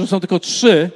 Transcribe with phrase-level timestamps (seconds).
[0.00, 0.90] że są tylko trzy,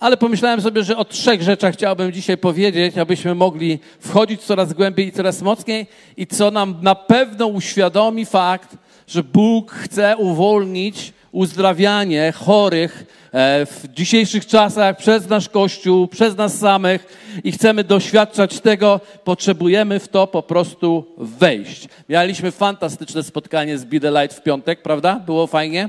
[0.00, 5.06] ale pomyślałem sobie, że o trzech rzeczach chciałbym dzisiaj powiedzieć, abyśmy mogli wchodzić coraz głębiej
[5.06, 12.32] i coraz mocniej i co nam na pewno uświadomi fakt, że Bóg chce uwolnić uzdrawianie
[12.32, 17.06] chorych e, w dzisiejszych czasach przez nasz Kościół, przez nas samych
[17.44, 21.88] i chcemy doświadczać tego, potrzebujemy w to po prostu wejść.
[22.08, 25.20] Mieliśmy fantastyczne spotkanie z Be The Light w piątek, prawda?
[25.26, 25.88] Było fajnie?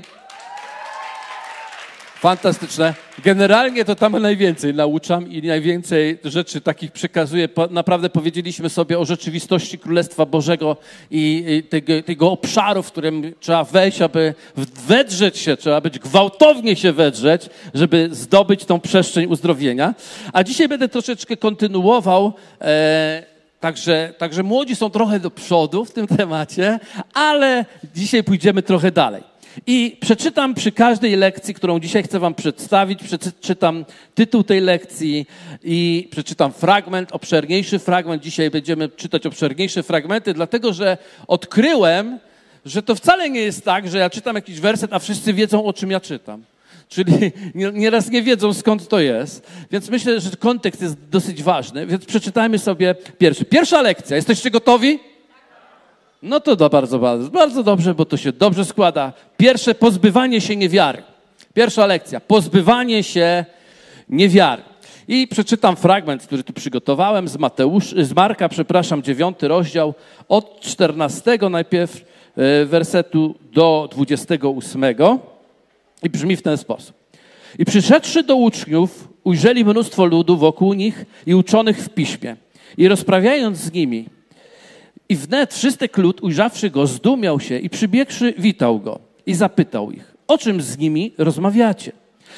[2.25, 2.93] Fantastyczne.
[3.23, 7.49] Generalnie to tam najwięcej nauczam i najwięcej rzeczy takich przekazuję.
[7.69, 10.77] Naprawdę powiedzieliśmy sobie o rzeczywistości Królestwa Bożego
[11.11, 14.33] i tego, tego obszaru, w którym trzeba wejść, aby
[14.87, 19.93] wedrzeć się, trzeba być gwałtownie się wedrzeć, żeby zdobyć tą przestrzeń uzdrowienia.
[20.33, 22.33] A dzisiaj będę troszeczkę kontynuował.
[22.61, 26.79] E, Także, także młodzi są trochę do przodu w tym temacie,
[27.13, 29.23] ale dzisiaj pójdziemy trochę dalej.
[29.67, 35.25] I przeczytam przy każdej lekcji, którą dzisiaj chcę Wam przedstawić, przeczytam tytuł tej lekcji
[35.63, 38.23] i przeczytam fragment, obszerniejszy fragment.
[38.23, 42.19] Dzisiaj będziemy czytać obszerniejsze fragmenty, dlatego że odkryłem,
[42.65, 45.73] że to wcale nie jest tak, że ja czytam jakiś werset, a wszyscy wiedzą, o
[45.73, 46.43] czym ja czytam.
[46.89, 47.31] Czyli
[47.73, 49.47] nieraz nie wiedzą, skąd to jest.
[49.71, 51.87] Więc myślę, że kontekst jest dosyć ważny.
[51.87, 53.45] Więc przeczytajmy sobie pierwszy.
[53.45, 54.15] Pierwsza lekcja.
[54.15, 54.99] Jesteście gotowi?
[56.25, 59.13] No to do, bardzo, bardzo, bardzo dobrze, bo to się dobrze składa.
[59.37, 61.03] Pierwsze, pozbywanie się niewiary.
[61.53, 63.45] Pierwsza lekcja, pozbywanie się
[64.09, 64.61] niewiary.
[65.07, 69.93] I przeczytam fragment, który tu przygotowałem z, Mateusz, z Marka, przepraszam, dziewiąty rozdział,
[70.29, 72.05] od 14 najpierw
[72.37, 74.83] e, wersetu do 28
[76.03, 76.95] i brzmi w ten sposób.
[77.59, 82.35] I przyszedłszy do uczniów, ujrzeli mnóstwo ludu wokół nich i uczonych w piśmie.
[82.77, 84.14] I rozprawiając z nimi,
[85.09, 90.15] i wnet wszystek lud, ujrzawszy go, zdumiał się i przybiegłszy, witał go i zapytał ich,
[90.27, 91.91] o czym z nimi rozmawiacie?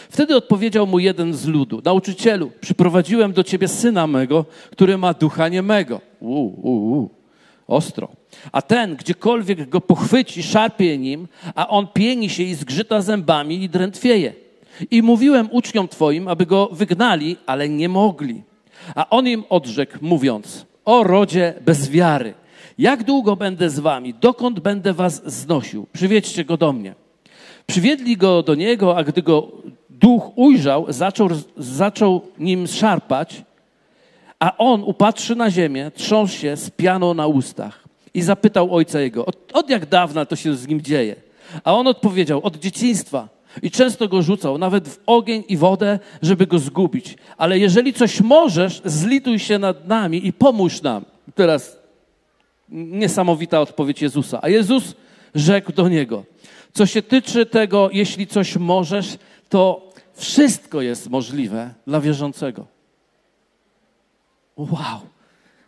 [0.09, 5.49] Wtedy odpowiedział mu jeden z ludu, nauczycielu, przyprowadziłem do ciebie syna mego, który ma ducha
[5.49, 6.01] niemego.
[6.19, 7.09] Uu, uu, uu.
[7.67, 8.09] Ostro.
[8.51, 13.69] A ten, gdziekolwiek go pochwyci, szarpie nim, a on pieni się i zgrzyta zębami i
[13.69, 14.33] drętwieje.
[14.91, 18.43] I mówiłem uczniom twoim, aby go wygnali, ale nie mogli.
[18.95, 22.33] A on im odrzekł, mówiąc, o rodzie bez wiary.
[22.77, 24.13] Jak długo będę z wami?
[24.13, 25.87] Dokąd będę was znosił?
[25.93, 26.95] Przywiedźcie go do mnie.
[27.67, 29.51] Przywiedli go do niego, a gdy go
[29.89, 33.43] duch ujrzał, zaczął, zaczął nim szarpać,
[34.39, 37.83] a on upatrzy na ziemię, trząsł się z pianą na ustach
[38.13, 41.15] i zapytał ojca jego, od, od jak dawna to się z nim dzieje?
[41.63, 43.29] A on odpowiedział, od dzieciństwa.
[43.61, 47.17] I często go rzucał, nawet w ogień i wodę, żeby go zgubić.
[47.37, 51.05] Ale jeżeli coś możesz, zlituj się nad nami i pomóż nam.
[51.35, 51.77] Teraz
[52.69, 54.39] Niesamowita odpowiedź Jezusa.
[54.41, 54.95] A Jezus
[55.35, 56.23] rzekł do niego:
[56.73, 59.17] Co się tyczy tego, jeśli coś możesz,
[59.49, 62.65] to wszystko jest możliwe dla wierzącego.
[64.57, 64.99] Wow,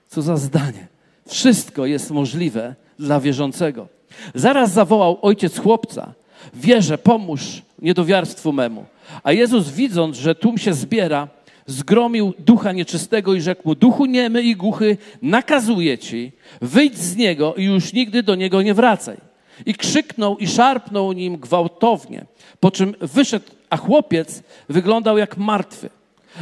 [0.08, 0.88] co za zdanie.
[1.28, 3.88] Wszystko jest możliwe dla wierzącego.
[4.36, 6.14] Zaraz zawołał ojciec chłopca:
[6.54, 8.86] Wierzę, pomóż niedowiarstwu memu.
[9.24, 11.28] A Jezus, widząc, że tłum się zbiera,
[11.70, 16.32] zgromił ducha nieczystego i rzekł mu, duchu niemy i głuchy, nakazuję ci,
[16.62, 19.18] wyjdź z niego i już nigdy do niego nie wracaj.
[19.66, 22.26] I krzyknął i szarpnął nim gwałtownie,
[22.60, 25.90] po czym wyszedł, a chłopiec wyglądał jak martwy.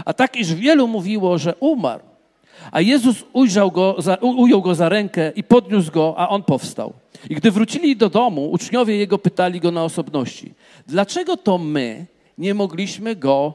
[0.05, 2.03] A tak, iż wielu mówiło, że umarł.
[2.71, 6.93] A Jezus ujrzał go, ujął go za rękę i podniósł go, a on powstał.
[7.29, 10.53] I gdy wrócili do domu, uczniowie jego pytali go na osobności,
[10.87, 12.05] dlaczego to my
[12.37, 13.53] nie mogliśmy go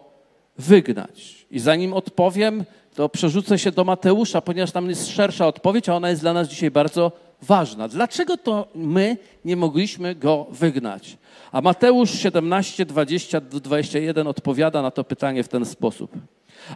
[0.59, 1.42] wygnać?
[1.53, 2.65] I zanim odpowiem,
[2.95, 6.49] to przerzucę się do Mateusza, ponieważ tam jest szersza odpowiedź, a ona jest dla nas
[6.49, 7.89] dzisiaj bardzo ważna.
[7.89, 11.17] Dlaczego to my nie mogliśmy go wygnać?
[11.53, 16.13] A Mateusz 17, 20, 21 odpowiada na to pytanie w ten sposób.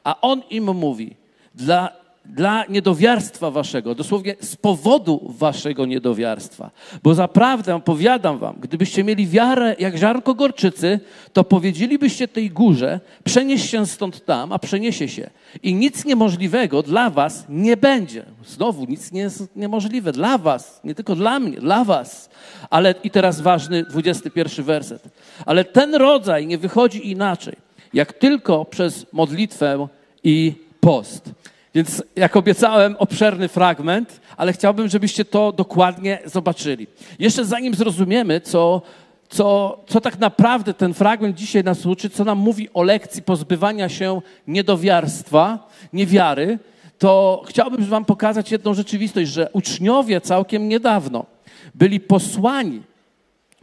[0.05, 1.17] A on im mówi,
[1.55, 6.71] dla dla niedowiarstwa waszego, dosłownie z powodu waszego niedowiarstwa.
[7.03, 11.01] Bo zaprawdę powiadam wam, gdybyście mieli wiarę jak ziarnko gorczycy,
[11.33, 15.31] to powiedzielibyście tej górze, przenieś się stąd tam, a przeniesie się.
[15.63, 18.25] I nic niemożliwego dla was nie będzie.
[18.47, 22.31] Znowu, nic nie jest niemożliwe dla was, nie tylko dla mnie, dla was.
[22.71, 25.03] Ale i teraz ważny 21 werset.
[25.47, 27.57] Ale ten rodzaj nie wychodzi inaczej,
[27.95, 29.89] jak tylko przez modlitwę
[30.25, 31.31] i post.
[31.77, 36.87] Więc jak obiecałem, obszerny fragment, ale chciałbym, żebyście to dokładnie zobaczyli.
[37.19, 38.83] Jeszcze zanim zrozumiemy, co,
[39.29, 43.89] co, co tak naprawdę ten fragment dzisiaj nas uczy, co nam mówi o lekcji pozbywania
[43.89, 46.59] się niedowiarstwa, niewiary,
[46.99, 51.27] to chciałbym Wam pokazać jedną rzeczywistość, że uczniowie całkiem niedawno
[51.75, 52.83] byli posłani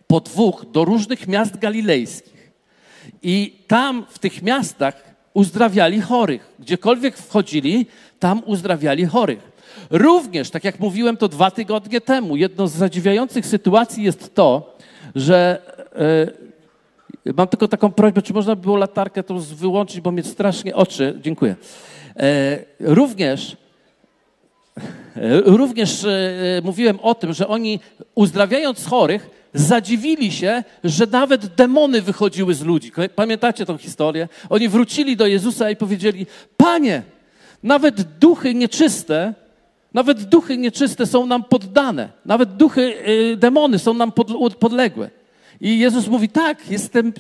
[0.08, 2.52] po dwóch do różnych miast galilejskich
[3.24, 6.54] I tam w tych miastach uzdrawiali chorych.
[6.60, 7.86] Gdziekolwiek wchodzili,
[8.20, 9.54] tam uzdrawiali chorych.
[9.90, 14.76] Również, tak jak mówiłem to dwa tygodnie temu, jedną z zadziwiających sytuacji jest to,
[15.16, 15.62] że
[17.26, 20.76] e, mam tylko taką prośbę, czy można by było latarkę tą wyłączyć, bo mnie strasznie
[20.76, 21.20] oczy.
[21.22, 21.56] Dziękuję.
[22.16, 23.58] E, również
[25.18, 26.06] e, Również
[26.64, 27.80] mówiłem o tym, że oni
[28.16, 32.92] uzdrawiając chorych, zadziwili się, że nawet demony wychodziły z ludzi.
[33.16, 34.28] Pamiętacie tą historię?
[34.50, 36.26] Oni wrócili do Jezusa i powiedzieli:
[36.58, 37.02] Panie,
[37.64, 39.34] nawet duchy nieczyste
[39.94, 42.10] nawet duchy nieczyste są nam poddane.
[42.26, 44.12] Nawet duchy, y, demony są nam
[44.60, 45.10] podległe.
[45.62, 47.14] I Jezus mówi, tak, jestem,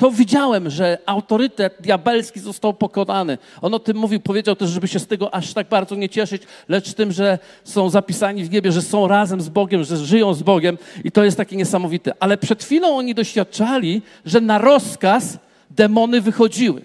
[0.00, 3.38] to widziałem, że autorytet diabelski został pokonany.
[3.62, 6.42] On o tym mówił, powiedział też, żeby się z tego aż tak bardzo nie cieszyć,
[6.68, 10.42] lecz tym, że są zapisani w niebie, że są razem z Bogiem, że żyją z
[10.42, 12.12] Bogiem i to jest takie niesamowite.
[12.20, 15.38] Ale przed chwilą oni doświadczali, że na rozkaz
[15.70, 16.82] demony wychodziły.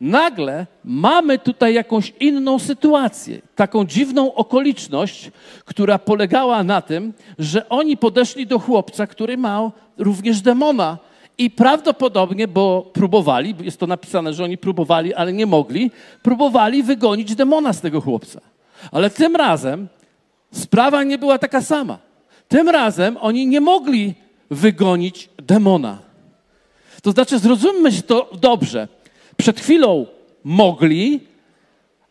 [0.00, 5.30] Nagle mamy tutaj jakąś inną sytuację, taką dziwną okoliczność,
[5.64, 10.98] która polegała na tym, że oni podeszli do chłopca, który miał również demona.
[11.40, 15.90] I prawdopodobnie, bo próbowali, jest to napisane, że oni próbowali, ale nie mogli,
[16.22, 18.40] próbowali wygonić demona z tego chłopca.
[18.92, 19.88] Ale tym razem
[20.52, 21.98] sprawa nie była taka sama.
[22.48, 24.14] Tym razem oni nie mogli
[24.50, 25.98] wygonić demona.
[27.02, 28.88] To znaczy, zrozummy to dobrze.
[29.36, 30.06] Przed chwilą
[30.44, 31.20] mogli,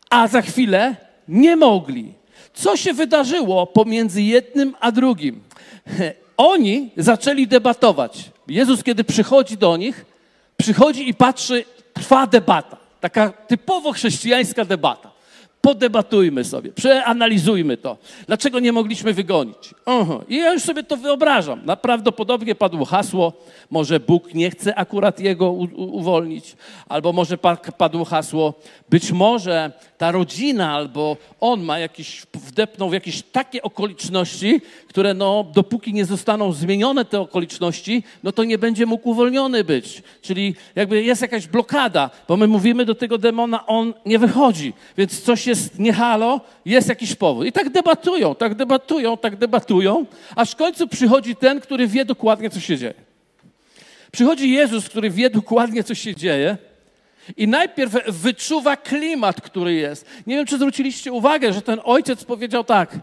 [0.09, 0.95] a za chwilę
[1.27, 2.13] nie mogli.
[2.53, 5.41] Co się wydarzyło pomiędzy jednym a drugim?
[6.37, 8.31] Oni zaczęli debatować.
[8.50, 10.06] Jezus, kiedy przychodzi do nich,
[10.57, 12.78] przychodzi i patrzy, trwa debata.
[13.01, 15.12] Taka typowo chrześcijańska debata
[15.62, 17.98] podebatujmy sobie, przeanalizujmy to.
[18.28, 19.75] Dlaczego nie mogliśmy wygonić?
[20.28, 21.62] I ja już sobie to wyobrażam.
[21.81, 23.34] Prawdopodobnie padło hasło,
[23.69, 26.56] może Bóg nie chce akurat jego uwolnić,
[26.90, 27.38] albo może
[27.78, 28.54] padło hasło,
[28.90, 35.46] być może ta rodzina albo on ma jakieś, wdepnął w jakieś takie okoliczności, które no,
[35.56, 40.04] dopóki nie zostaną zmienione te okoliczności, no to nie będzie mógł uwolniony być.
[40.22, 45.22] Czyli jakby jest jakaś blokada, bo my mówimy do tego demona, on nie wychodzi, więc
[45.22, 47.48] coś jest nie halo, jest jakiś powód.
[47.48, 50.06] I tak debatują, tak debatują, tak debatują,
[50.36, 52.94] aż w końcu przychodzi ten, który wie dokładnie, co się dzieje.
[54.12, 56.57] Przychodzi Jezus, który wie dokładnie, co się dzieje,
[57.37, 60.05] i najpierw wyczuwa klimat, który jest.
[60.27, 62.99] Nie wiem, czy zwróciliście uwagę, że ten ojciec powiedział tak: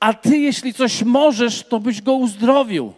[0.00, 2.92] A ty, jeśli coś możesz, to byś go uzdrowił.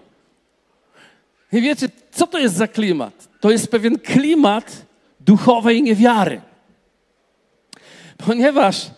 [1.52, 3.28] I wiecie, co to jest za klimat?
[3.40, 4.86] To jest pewien klimat
[5.20, 6.40] duchowej niewiary.
[8.26, 8.90] Ponieważ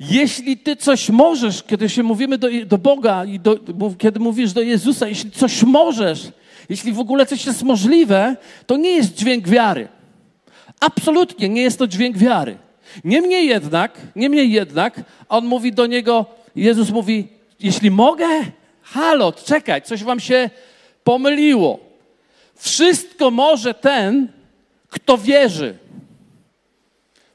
[0.00, 3.58] jeśli ty coś możesz, kiedy się mówimy do, do Boga i do,
[3.98, 6.28] kiedy mówisz do Jezusa, jeśli coś możesz,
[6.68, 8.36] jeśli w ogóle coś jest możliwe,
[8.66, 9.88] to nie jest dźwięk wiary.
[10.80, 12.56] Absolutnie nie jest to dźwięk wiary.
[13.04, 16.26] Niemniej jednak, niemniej jednak, on mówi do niego,
[16.56, 17.28] Jezus mówi,
[17.60, 18.26] jeśli mogę,
[18.82, 20.50] halo, czekaj, coś wam się
[21.04, 21.78] pomyliło.
[22.54, 24.28] Wszystko może ten,
[24.88, 25.74] kto wierzy.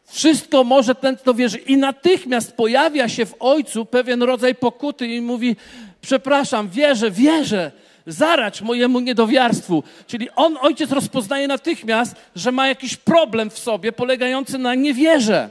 [0.05, 1.57] Wszystko może ten, kto wierzy.
[1.57, 5.55] I natychmiast pojawia się w Ojcu pewien rodzaj pokuty i mówi,
[6.01, 7.71] przepraszam, wierzę, wierzę,
[8.07, 9.83] zarać mojemu niedowiarstwu.
[10.07, 15.49] Czyli on, ojciec, rozpoznaje natychmiast, że ma jakiś problem w sobie polegający na niewierze.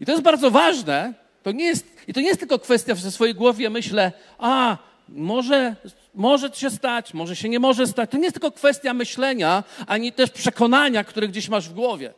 [0.00, 1.14] I to jest bardzo ważne.
[1.42, 4.76] To nie jest, I to nie jest tylko kwestia, że w swojej głowie myślę, a
[5.08, 5.76] może,
[6.14, 8.10] może się stać, może się nie może stać.
[8.10, 12.14] To nie jest tylko kwestia myślenia, ani też przekonania, które gdzieś masz w głowie.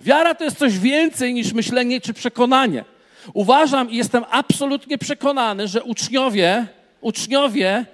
[0.00, 2.84] Wiara to jest coś więcej niż myślenie czy przekonanie.
[3.34, 6.66] Uważam i jestem absolutnie przekonany, że uczniowie,
[7.00, 7.86] uczniowie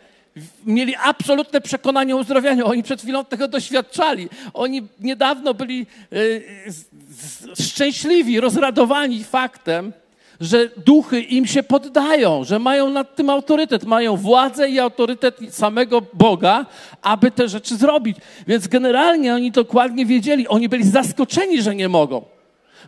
[0.67, 2.67] mieli absolutne przekonanie o uzdrowieniu.
[2.67, 4.29] Oni przed chwilą tego doświadczali.
[4.55, 9.93] Oni niedawno byli e, szczęśliwi, rozradowani faktem,
[10.41, 16.03] że duchy im się poddają, że mają nad tym autorytet, mają władzę i autorytet samego
[16.15, 16.67] Boga,
[17.03, 18.17] aby te rzeczy zrobić.
[18.47, 22.38] Więc generalnie oni dokładnie wiedzieli, oni byli zaskoczeni, że nie mogą.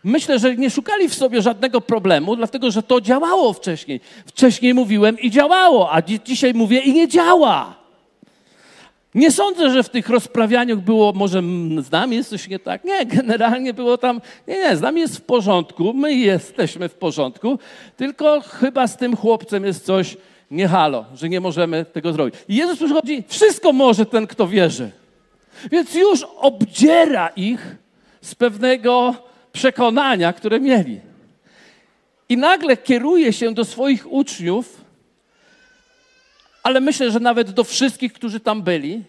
[0.04, 4.00] Myślę, że nie szukali w sobie żadnego problemu, dlatego że to działało wcześniej.
[4.26, 7.80] Wcześniej mówiłem i działało, a dzi dzisiaj mówię i nie działa.
[9.14, 11.42] Nie sądzę, że w tych rozprawianiach było, może
[11.80, 12.84] z nami jest coś nie tak.
[12.84, 17.58] Nie, generalnie było tam, nie, nie, z nami jest w porządku, my jesteśmy w porządku,
[17.96, 20.16] tylko chyba z tym chłopcem jest coś
[20.50, 22.34] nie halo, że nie możemy tego zrobić.
[22.48, 24.90] I Jezus przychodzi, wszystko może ten, kto wierzy.
[25.70, 27.76] Więc już obdziera ich
[28.20, 29.14] z pewnego
[29.52, 31.00] przekonania, które mieli.
[32.28, 34.84] I nagle kieruje się do swoich uczniów,
[36.62, 39.04] ale myślę, że nawet do wszystkich, którzy tam byli,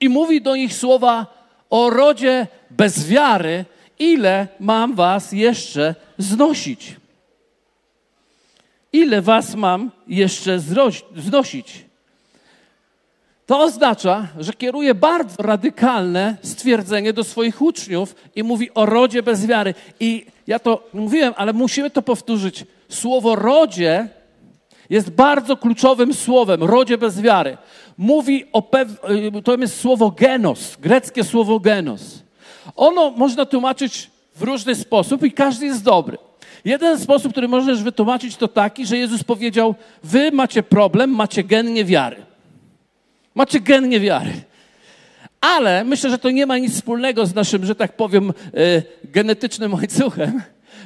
[0.00, 1.26] i mówi do nich słowa
[1.70, 3.64] o rodzie bez wiary,
[3.98, 6.96] ile mam was jeszcze znosić?
[8.92, 10.58] Ile was mam jeszcze
[11.16, 11.84] znosić?
[13.46, 19.46] To oznacza, że kieruje bardzo radykalne stwierdzenie do swoich uczniów i mówi o rodzie bez
[19.46, 19.74] wiary.
[20.00, 22.64] I ja to mówiłem, ale musimy to powtórzyć.
[22.88, 24.08] Słowo rodzie
[24.90, 27.56] jest bardzo kluczowym słowem, rodzie bez wiary.
[27.98, 28.96] Mówi o pew-
[29.44, 32.22] to jest słowo genos, greckie słowo genos.
[32.76, 36.18] Ono można tłumaczyć w różny sposób i każdy jest dobry.
[36.64, 39.74] Jeden sposób, który możesz wytłumaczyć, to taki, że Jezus powiedział:
[40.04, 42.16] Wy macie problem, macie gen niewiary.
[43.34, 44.32] Macie gen niewiary.
[45.40, 49.74] Ale myślę, że to nie ma nic wspólnego z naszym, że tak powiem, e, genetycznym
[49.74, 50.42] łańcuchem.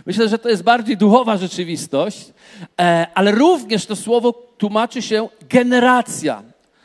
[0.06, 2.32] Myślę, że to jest bardziej duchowa rzeczywistość,
[2.80, 6.42] e, ale również to słowo tłumaczy się generacja.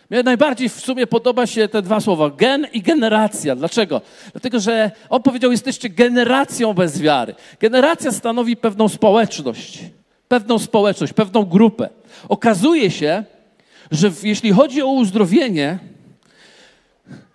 [0.09, 3.55] Mnie najbardziej w sumie podoba się te dwa słowa, gen i generacja.
[3.55, 4.01] Dlaczego?
[4.31, 7.35] Dlatego, że on powiedział, jesteście generacją bez wiary.
[7.59, 9.79] Generacja stanowi pewną społeczność,
[10.27, 11.89] pewną społeczność, pewną grupę.
[12.29, 13.23] Okazuje się,
[13.91, 15.79] że jeśli chodzi o uzdrowienie,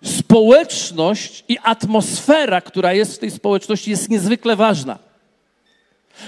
[0.03, 4.99] społeczność i atmosfera, która jest w tej społeczności, jest niezwykle ważna.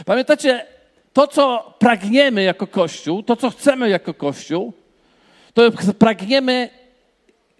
[0.05, 0.65] Pamiętacie,
[1.13, 4.73] to co pragniemy jako Kościół, to co chcemy jako Kościół,
[5.53, 6.69] to pragniemy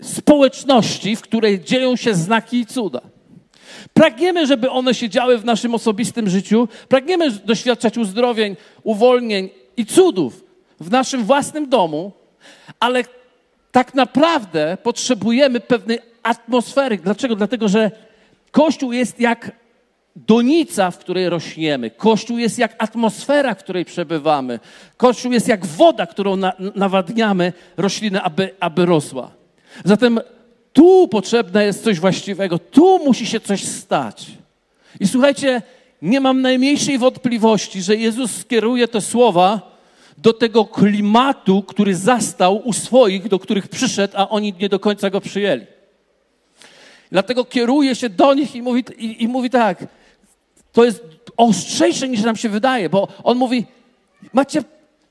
[0.01, 3.01] społeczności, w której dzieją się znaki i cuda.
[3.93, 6.67] Pragniemy, żeby one się działy w naszym osobistym życiu.
[6.89, 10.43] Pragniemy doświadczać uzdrowień, uwolnień i cudów
[10.79, 12.11] w naszym własnym domu,
[12.79, 13.03] ale
[13.71, 16.97] tak naprawdę potrzebujemy pewnej atmosfery.
[16.97, 17.35] Dlaczego?
[17.35, 17.91] Dlatego, że
[18.51, 19.51] Kościół jest jak
[20.15, 21.89] donica, w której rośniemy.
[21.89, 24.59] Kościół jest jak atmosfera, w której przebywamy.
[24.97, 29.31] Kościół jest jak woda, którą na, nawadniamy roślinę, aby, aby rosła.
[29.85, 30.19] Zatem
[30.73, 34.27] tu potrzebne jest coś właściwego, tu musi się coś stać.
[34.99, 35.61] I słuchajcie,
[36.01, 39.70] nie mam najmniejszej wątpliwości, że Jezus skieruje te słowa
[40.17, 45.09] do tego klimatu, który zastał u swoich, do których przyszedł, a oni nie do końca
[45.09, 45.65] go przyjęli.
[47.11, 49.85] Dlatego kieruje się do nich i mówi, i, i mówi tak,
[50.71, 51.03] to jest
[51.37, 53.65] ostrzejsze niż nam się wydaje, bo on mówi,
[54.33, 54.63] macie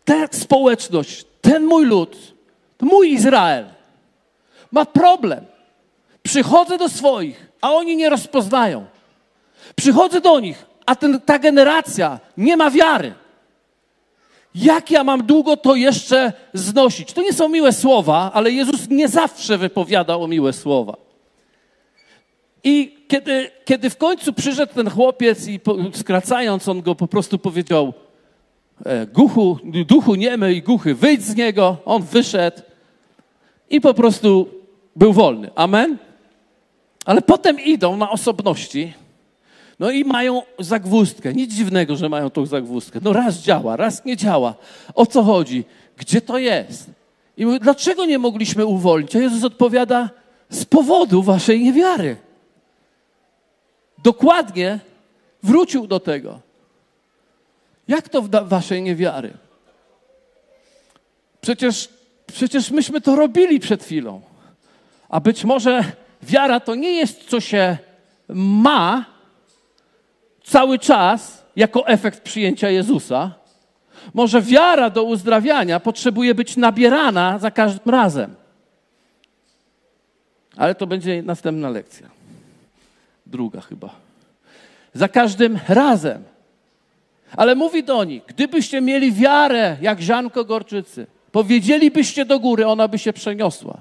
[0.04, 2.16] tę społeczność, ten mój lud,
[2.80, 3.64] mój Izrael
[4.72, 5.44] ma problem.
[6.22, 8.86] Przychodzę do swoich, a oni nie rozpoznają.
[9.76, 13.14] Przychodzę do nich, a ten, ta generacja nie ma wiary.
[14.54, 17.12] Jak ja mam długo to jeszcze znosić?
[17.12, 20.96] To nie są miłe słowa, ale Jezus nie zawsze wypowiada o miłe słowa.
[22.64, 27.38] I kiedy, kiedy w końcu przyszedł ten chłopiec i po, skracając, on go po prostu
[27.38, 27.92] powiedział
[28.84, 31.76] e, guchu, duchu niemy i guchy, wyjdź z niego.
[31.84, 32.62] On wyszedł
[33.70, 34.48] i po prostu
[34.96, 35.50] był wolny.
[35.54, 35.98] Amen?
[37.04, 38.92] Ale potem idą na osobności
[39.80, 41.34] no i mają zagwózdkę.
[41.34, 43.00] Nic dziwnego, że mają tą zagwózdkę.
[43.02, 44.54] No raz działa, raz nie działa.
[44.94, 45.64] O co chodzi?
[45.96, 46.90] Gdzie to jest?
[47.36, 49.16] I mówi, dlaczego nie mogliśmy uwolnić?
[49.16, 50.10] A Jezus odpowiada,
[50.50, 52.16] z powodu waszej niewiary.
[54.02, 54.78] Dokładnie
[55.42, 56.40] wrócił do tego.
[57.88, 59.32] Jak to w waszej niewiary?
[61.40, 61.88] Przecież,
[62.26, 64.20] przecież myśmy to robili przed chwilą.
[65.08, 65.84] A być może
[66.22, 67.78] wiara to nie jest, co się
[68.34, 69.09] ma,
[70.50, 73.30] cały czas jako efekt przyjęcia Jezusa.
[74.14, 78.34] Może wiara do uzdrawiania potrzebuje być nabierana za każdym razem.
[80.56, 82.08] Ale to będzie następna lekcja.
[83.26, 83.90] Druga chyba.
[84.94, 86.24] Za każdym razem.
[87.36, 92.98] Ale mówi do nich, gdybyście mieli wiarę jak ziarnko gorczycy, powiedzielibyście do góry, ona by
[92.98, 93.76] się przeniosła.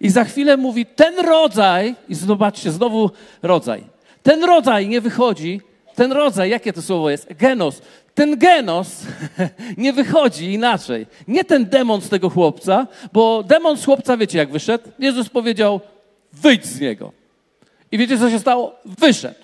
[0.00, 3.10] I za chwilę mówi, ten rodzaj, i zobaczcie, znowu
[3.42, 3.84] rodzaj,
[4.22, 5.60] ten rodzaj nie wychodzi
[5.98, 7.32] ten rodzaj, jakie to słowo jest?
[7.38, 7.82] Genos.
[8.14, 9.02] Ten genos
[9.76, 11.06] nie wychodzi inaczej.
[11.28, 14.88] Nie ten demon z tego chłopca, bo demon z chłopca, wiecie jak wyszedł?
[14.98, 15.80] Jezus powiedział,
[16.32, 17.12] wyjdź z niego.
[17.92, 18.74] I wiecie co się stało?
[18.84, 19.40] Wyszedł.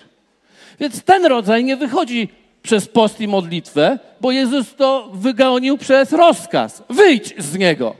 [0.79, 2.29] Więc ten rodzaj nie wychodzi
[2.63, 6.83] przez post i modlitwę, bo Jezus to wygonił przez rozkaz.
[6.89, 7.95] Wyjdź z niego.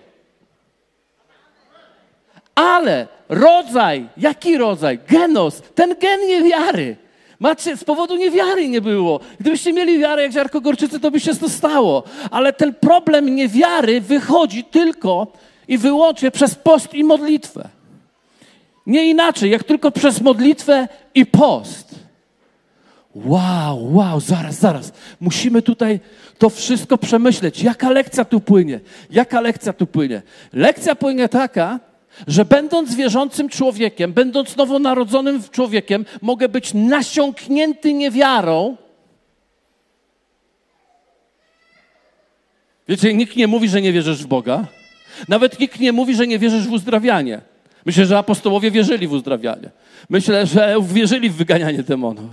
[2.55, 4.99] Ale rodzaj, jaki rodzaj?
[5.07, 7.04] Genos, ten gen niewiary
[7.39, 9.19] Macie, z powodu niewiary nie było.
[9.39, 12.03] Gdybyście mieli wiarę jak ziarko gorczycy, to by się to stało.
[12.31, 15.27] Ale ten problem niewiary wychodzi tylko
[15.67, 17.69] i wyłącznie przez post i modlitwę.
[18.87, 21.95] Nie inaczej, jak tylko przez modlitwę i post.
[23.15, 24.93] Wow, wow, zaraz, zaraz.
[25.19, 25.99] Musimy tutaj
[26.37, 27.63] to wszystko przemyśleć.
[27.63, 28.79] Jaka lekcja tu płynie?
[29.11, 30.21] Jaka lekcja tu płynie?
[30.53, 31.79] Lekcja płynie taka,
[32.27, 38.77] że będąc wierzącym człowiekiem, będąc nowonarodzonym człowiekiem, mogę być nasiąknięty niewiarą.
[42.87, 44.67] Wiecie, nikt nie mówi, że nie wierzysz w Boga.
[45.27, 47.41] Nawet nikt nie mówi, że nie wierzysz w uzdrawianie.
[47.85, 49.69] Myślę, że apostołowie wierzyli w uzdrawianie.
[50.09, 52.29] Myślę, że wierzyli w wyganianie demonów.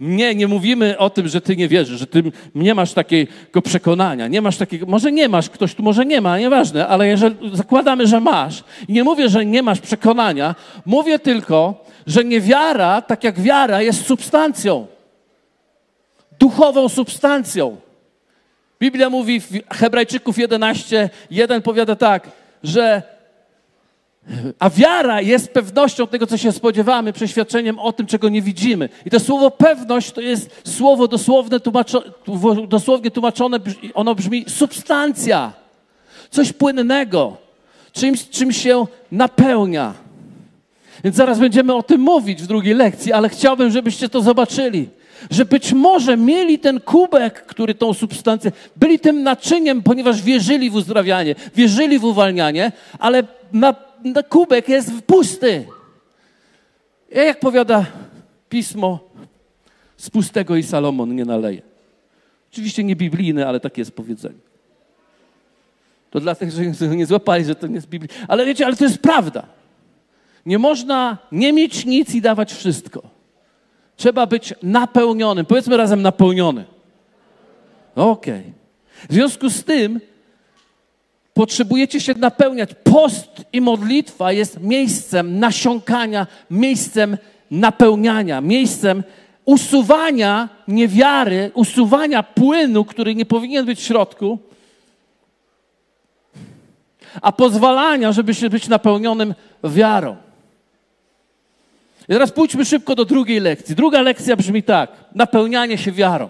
[0.00, 2.22] Nie, nie mówimy o tym, że ty nie wierzysz, że ty
[2.54, 6.38] nie masz takiego przekonania, nie masz takiego, może nie masz, ktoś tu może nie ma,
[6.38, 10.54] nieważne, ale jeżeli zakładamy, że masz nie mówię, że nie masz przekonania,
[10.86, 14.86] mówię tylko, że niewiara, tak jak wiara, jest substancją.
[16.38, 17.76] Duchową substancją.
[18.80, 22.30] Biblia mówi w Hebrajczyków 11, 1 powiada tak,
[22.62, 23.02] że
[24.58, 28.88] a wiara jest pewnością tego, co się spodziewamy, przeświadczeniem o tym, czego nie widzimy.
[29.04, 32.02] I to słowo pewność to jest słowo dosłowne tłumaczo,
[32.68, 33.58] dosłownie tłumaczone,
[33.94, 35.52] ono brzmi substancja,
[36.30, 37.36] coś płynnego,
[37.92, 39.94] czymś, czym się napełnia.
[41.04, 44.88] Więc zaraz będziemy o tym mówić w drugiej lekcji, ale chciałbym, żebyście to zobaczyli.
[45.30, 50.74] Że być może mieli ten kubek, który tą substancję, byli tym naczyniem, ponieważ wierzyli w
[50.74, 53.85] uzdrawianie, wierzyli w uwalnianie, ale na
[54.28, 55.66] kubek jest pusty.
[57.10, 57.86] Jak powiada
[58.48, 59.00] pismo,
[59.96, 61.62] z pustego i Salomon nie naleje.
[62.52, 64.38] Oczywiście nie biblijne, ale takie jest powiedzenie.
[66.10, 68.10] To dla tych, że nie złapali, że to nie jest Biblii.
[68.28, 69.46] Ale wiecie, ale to jest prawda.
[70.46, 73.02] Nie można nie mieć nic i dawać wszystko.
[73.96, 75.46] Trzeba być napełnionym.
[75.46, 76.64] Powiedzmy razem napełniony.
[77.94, 78.40] Okej.
[78.40, 78.52] Okay.
[79.08, 80.00] W związku z tym
[81.36, 82.70] Potrzebujecie się napełniać.
[82.84, 87.18] Post i modlitwa jest miejscem nasiąkania, miejscem
[87.50, 89.02] napełniania, miejscem
[89.44, 94.38] usuwania niewiary, usuwania płynu, który nie powinien być w środku,
[97.22, 100.16] a pozwalania, żeby się być napełnionym wiarą.
[102.08, 103.74] I teraz pójdźmy szybko do drugiej lekcji.
[103.74, 106.28] Druga lekcja brzmi tak: napełnianie się wiarą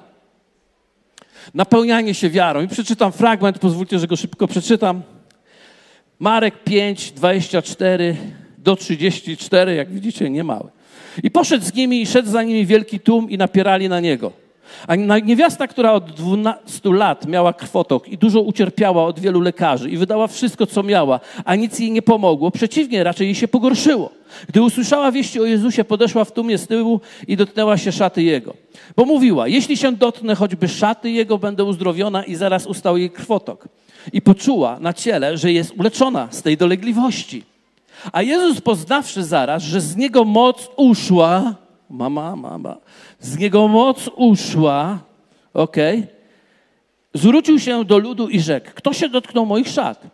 [1.54, 2.62] napełnianie się wiarą.
[2.62, 5.02] I przeczytam fragment, pozwólcie, że go szybko przeczytam.
[6.18, 8.16] Marek 5, 24
[8.58, 10.70] do 34, jak widzicie, nie mały.
[11.22, 14.45] I poszedł z nimi i szedł za nimi wielki tłum i napierali na niego.
[14.86, 19.96] A niewiasta, która od 12 lat miała krwotok i dużo ucierpiała od wielu lekarzy i
[19.96, 24.10] wydała wszystko, co miała, a nic jej nie pomogło, przeciwnie, raczej jej się pogorszyło.
[24.48, 28.54] Gdy usłyszała wieści o Jezusie, podeszła w tłumie z tyłu i dotknęła się szaty Jego.
[28.96, 33.68] Bo mówiła, jeśli się dotknę choćby szaty Jego, będę uzdrowiona i zaraz ustał jej krwotok.
[34.12, 37.44] I poczuła na ciele, że jest uleczona z tej dolegliwości.
[38.12, 41.54] A Jezus poznawszy zaraz, że z Niego moc uszła,
[41.90, 42.76] mama, mama,
[43.20, 44.98] z niego moc uszła,
[45.54, 45.76] ok,
[47.14, 50.06] zwrócił się do ludu i rzekł, kto się dotknął moich szat?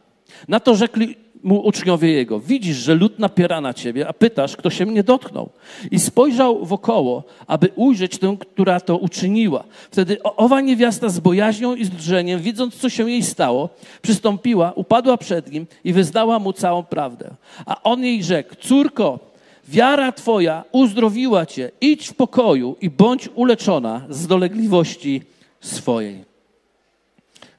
[0.49, 4.71] Na to rzekli mu uczniowie jego, widzisz, że lud napiera na ciebie, a pytasz, kto
[4.71, 5.51] się mnie dotknął.
[5.91, 9.65] I spojrzał wokoło, aby ujrzeć tę, która to uczyniła.
[9.91, 13.69] Wtedy owa niewiasta z bojaźnią i z drżeniem, widząc, co się jej stało,
[14.03, 17.31] przystąpiła, upadła przed nim i wyznała mu całą prawdę.
[17.67, 19.32] A on jej rzekł, córko,
[19.69, 21.71] Wiara Twoja uzdrowiła Cię.
[21.81, 25.23] Idź w pokoju i bądź uleczona z dolegliwości
[25.61, 26.25] swojej.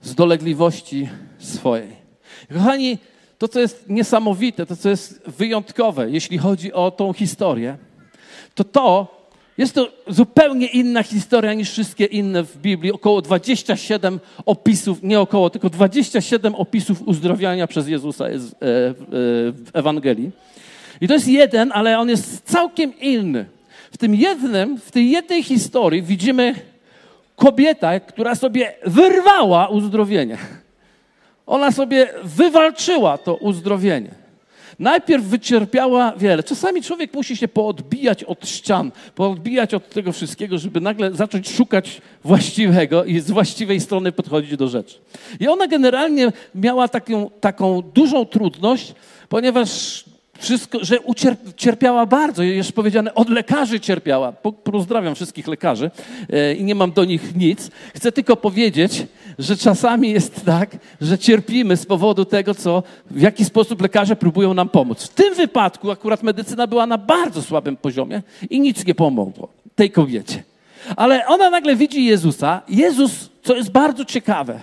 [0.02, 2.04] Z dolegliwości swojej.
[2.54, 2.98] Kochani,
[3.38, 7.78] to, co jest niesamowite, to, co jest wyjątkowe, jeśli chodzi o tą historię,
[8.56, 9.08] to to,
[9.58, 12.92] jest to zupełnie inna historia niż wszystkie inne w Biblii.
[12.92, 20.32] Około 27 opisów, nie około, tylko 27 opisów uzdrowienia przez Jezusa jest w e, Ewangelii.
[21.04, 23.46] I to jest jeden, ale on jest całkiem inny.
[23.92, 26.56] W tym jednym, w tej jednej historii widzimy
[27.36, 30.38] kobietę, która sobie wyrwała uzdrowienie.
[31.46, 34.10] Ona sobie wywalczyła to uzdrowienie.
[34.80, 36.44] Najpierw wycierpiała wiele.
[36.44, 42.02] Czasami człowiek musi się poodbijać od ścian, poodbijać od tego wszystkiego, żeby nagle zacząć szukać
[42.24, 44.98] właściwego i z właściwej strony podchodzić do rzeczy.
[45.40, 48.94] I ona generalnie miała taką, taką dużą trudność,
[49.30, 50.04] ponieważ
[50.40, 50.98] wszystko, że
[51.56, 54.32] cierpiała bardzo, jest powiedziane, od lekarzy cierpiała.
[54.64, 55.92] Pozdrawiam wszystkich lekarzy
[56.30, 57.72] e, i nie mam do nich nic.
[57.96, 59.06] Chcę tylko powiedzieć,
[59.40, 64.54] że czasami jest tak, że cierpimy z powodu tego, co, w jaki sposób lekarze próbują
[64.54, 65.04] nam pomóc.
[65.04, 69.92] W tym wypadku akurat medycyna była na bardzo słabym poziomie i nic nie pomogło tej
[69.92, 70.44] kobiecie.
[70.96, 72.62] Ale ona nagle widzi Jezusa.
[72.70, 74.62] Jezus, co jest bardzo ciekawe,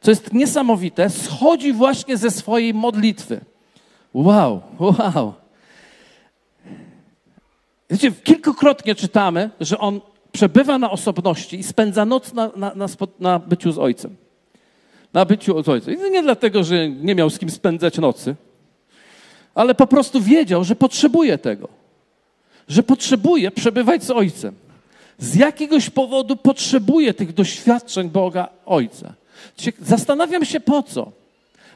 [0.00, 3.40] co jest niesamowite, schodzi właśnie ze swojej modlitwy.
[4.18, 5.34] Wow, wow.
[7.90, 10.00] Wiecie, kilkukrotnie czytamy, że on
[10.32, 12.86] przebywa na osobności i spędza noc na, na, na,
[13.20, 14.16] na byciu z ojcem.
[15.12, 15.94] Na byciu z ojcem.
[15.94, 18.34] I nie dlatego, że nie miał z kim spędzać nocy,
[19.54, 21.68] ale po prostu wiedział, że potrzebuje tego.
[22.68, 24.54] Że potrzebuje przebywać z Ojcem.
[25.18, 29.14] Z jakiegoś powodu potrzebuje tych doświadczeń Boga Ojca.
[29.80, 31.12] Zastanawiam się po co.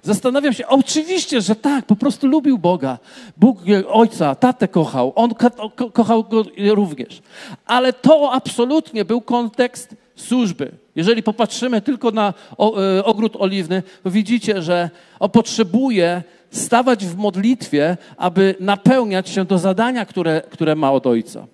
[0.03, 2.99] Zastanawiam się, oczywiście, że tak, po prostu lubił Boga.
[3.37, 7.23] Bóg ojca, tatę kochał, on ko kochał go również.
[7.67, 10.73] Ale to absolutnie był kontekst służby.
[10.97, 17.97] Jeżeli popatrzymy tylko na e, ogród oliwny, to widzicie, że on potrzebuje stawać w modlitwie,
[18.17, 21.47] aby napełniać się do zadania, które, które ma od ojca.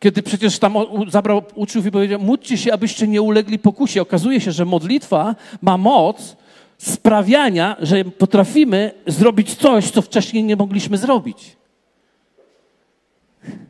[0.00, 0.74] Kiedy przecież tam
[1.08, 4.02] zabrał uczniów i powiedział, módlcie się, abyście nie ulegli pokusie.
[4.02, 6.36] Okazuje się, że modlitwa ma moc
[6.78, 11.56] sprawiania, że potrafimy zrobić coś, co wcześniej nie mogliśmy zrobić.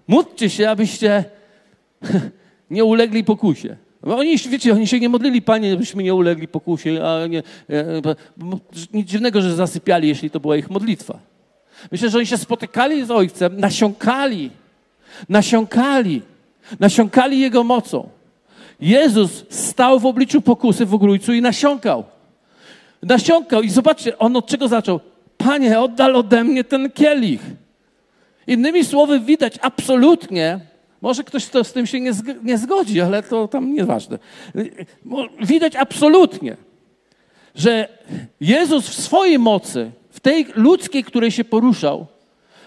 [0.09, 1.25] Módlcie się, abyście
[2.71, 3.77] nie ulegli pokusie.
[4.03, 8.15] Oni, wiecie, oni się nie modlili, Panie, abyśmy nie ulegli pokusie, a nie, e,
[8.93, 11.19] nic dziwnego, że zasypiali, jeśli to była ich modlitwa.
[11.93, 14.51] Myślę, że oni się spotykali z Ojcem, nasiąkali,
[15.29, 16.23] nasiąkali,
[16.81, 18.09] nasiąkali Jego mocą.
[18.81, 22.05] Jezus stał w obliczu pokusy w ogrójcu i nasiąkał.
[23.05, 25.01] Nasiąkał i zobaczcie, on od czego zaczął?
[25.39, 27.41] Panie, oddal ode mnie ten kielich.
[28.47, 30.61] Innymi słowy, widać absolutnie,
[31.01, 32.13] może ktoś to z tym się nie,
[32.43, 34.19] nie zgodzi, ale to tam nieważne.
[35.41, 36.57] Widać absolutnie,
[37.55, 37.89] że
[38.41, 42.07] Jezus w swojej mocy, w tej ludzkiej, której się poruszał,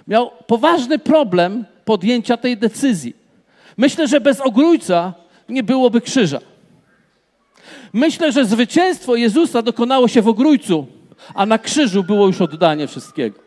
[0.08, 3.16] miał poważny problem podjęcia tej decyzji.
[3.78, 5.14] Myślę, że bez ogrójca
[5.50, 6.40] nie byłoby krzyża.
[7.94, 10.88] Myślę, że zwycięstwo Jezusa dokonało się w ogrójcu,
[11.34, 13.40] a na krzyżu było już oddanie wszystkiego.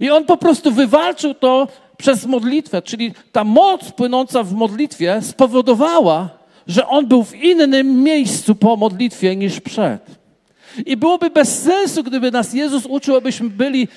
[0.00, 6.28] I on po prostu wywalczył to przez modlitwę, czyli ta moc płynąca w modlitwie spowodowała,
[6.66, 10.02] że on był w innym miejscu po modlitwie niż przed.
[10.86, 13.88] I byłoby bez sensu, gdyby nas Jezus uczył, abyśmy byli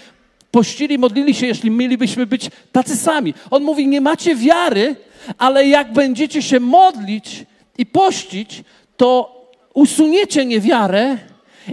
[0.52, 3.34] pościli, modlili się, jeśli mielibyśmy być tacy sami.
[3.52, 4.96] On mówi, nie macie wiary,
[5.38, 7.46] ale jak będziecie się modlić
[7.78, 8.64] i pościć,
[9.02, 9.42] to
[9.74, 11.18] usuniecie niewiarę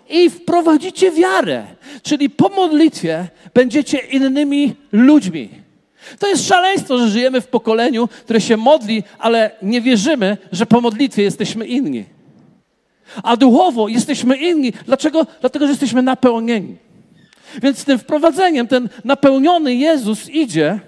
[0.08, 1.66] i wprowadzicie wiarę.
[2.02, 5.48] Czyli po modlitwie będziecie innymi ludźmi.
[6.18, 10.80] To jest szaleństwo, że żyjemy w pokoleniu, które się modli, ale nie wierzymy, że po
[10.80, 12.04] modlitwie jesteśmy inni.
[13.22, 14.72] A duchowo jesteśmy inni.
[14.86, 15.26] Dlaczego?
[15.40, 16.76] Dlatego, że jesteśmy napełnieni.
[17.62, 20.80] Więc z tym wprowadzeniem ten napełniony Jezus idzie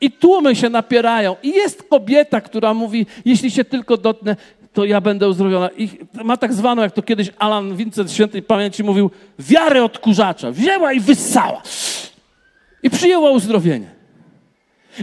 [0.00, 1.36] i tłumy się napierają.
[1.42, 4.36] I jest kobieta, która mówi, jeśli się tylko dotknę,
[4.78, 5.70] to ja będę uzdrowiona.
[5.76, 5.88] I
[6.24, 10.50] ma tak zwaną, jak to kiedyś Alan Vincent Świętej Pamięci mówił, wiarę odkurzacza.
[10.50, 11.62] Wzięła i wyssała.
[12.82, 13.90] I przyjęła uzdrowienie.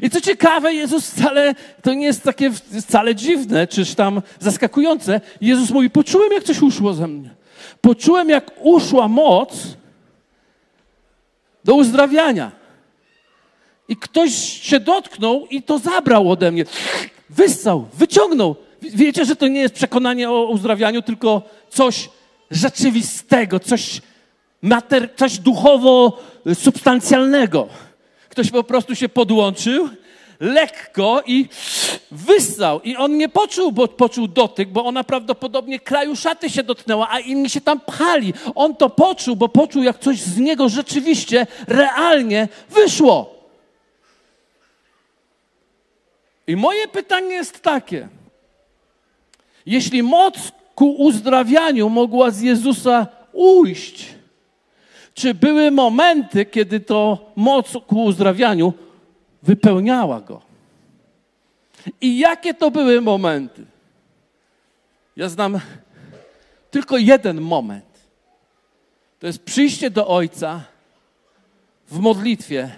[0.01, 5.21] I co ciekawe, Jezus wcale, to nie jest takie wcale dziwne, czyż tam zaskakujące.
[5.41, 7.29] Jezus mówi, poczułem, jak coś uszło ze mnie.
[7.81, 9.77] Poczułem, jak uszła moc
[11.63, 12.51] do uzdrawiania.
[13.88, 16.65] I ktoś się dotknął i to zabrał ode mnie.
[17.29, 18.55] Wyssał, wyciągnął.
[18.81, 22.09] Wiecie, że to nie jest przekonanie o uzdrawianiu, tylko coś
[22.51, 24.01] rzeczywistego, coś,
[24.61, 26.21] mater, coś duchowo
[26.53, 27.67] substancjalnego.
[28.29, 29.89] Ktoś po prostu się podłączył
[30.39, 31.49] lekko i
[32.11, 32.81] wyssał.
[32.81, 37.19] I on nie poczuł, bo poczuł dotyk, bo ona prawdopodobnie kraju szaty się dotknęła, a
[37.19, 38.33] inni się tam pchali.
[38.55, 43.35] On to poczuł, bo poczuł, jak coś z niego rzeczywiście, realnie wyszło.
[46.47, 48.07] I moje pytanie jest takie.
[49.65, 54.15] Jeśli moc ku uzdrawianiu mogła z Jezusa ujść,
[55.13, 58.73] czy były momenty, kiedy to moc ku uzdrawianiu
[59.43, 60.41] wypełniała go?
[62.01, 63.65] I jakie to były momenty?
[65.15, 65.60] Ja znam
[66.71, 67.86] tylko jeden moment.
[69.19, 70.62] To jest przyjście do Ojca
[71.88, 72.75] w modlitwie,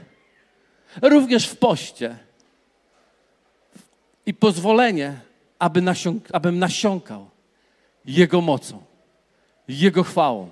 [1.02, 2.18] również w poście
[4.26, 5.20] i pozwolenie,
[5.60, 7.30] aby nasiąk, abym nasiąkał
[8.06, 8.84] Jego mocą,
[9.68, 10.50] Jego chwałą,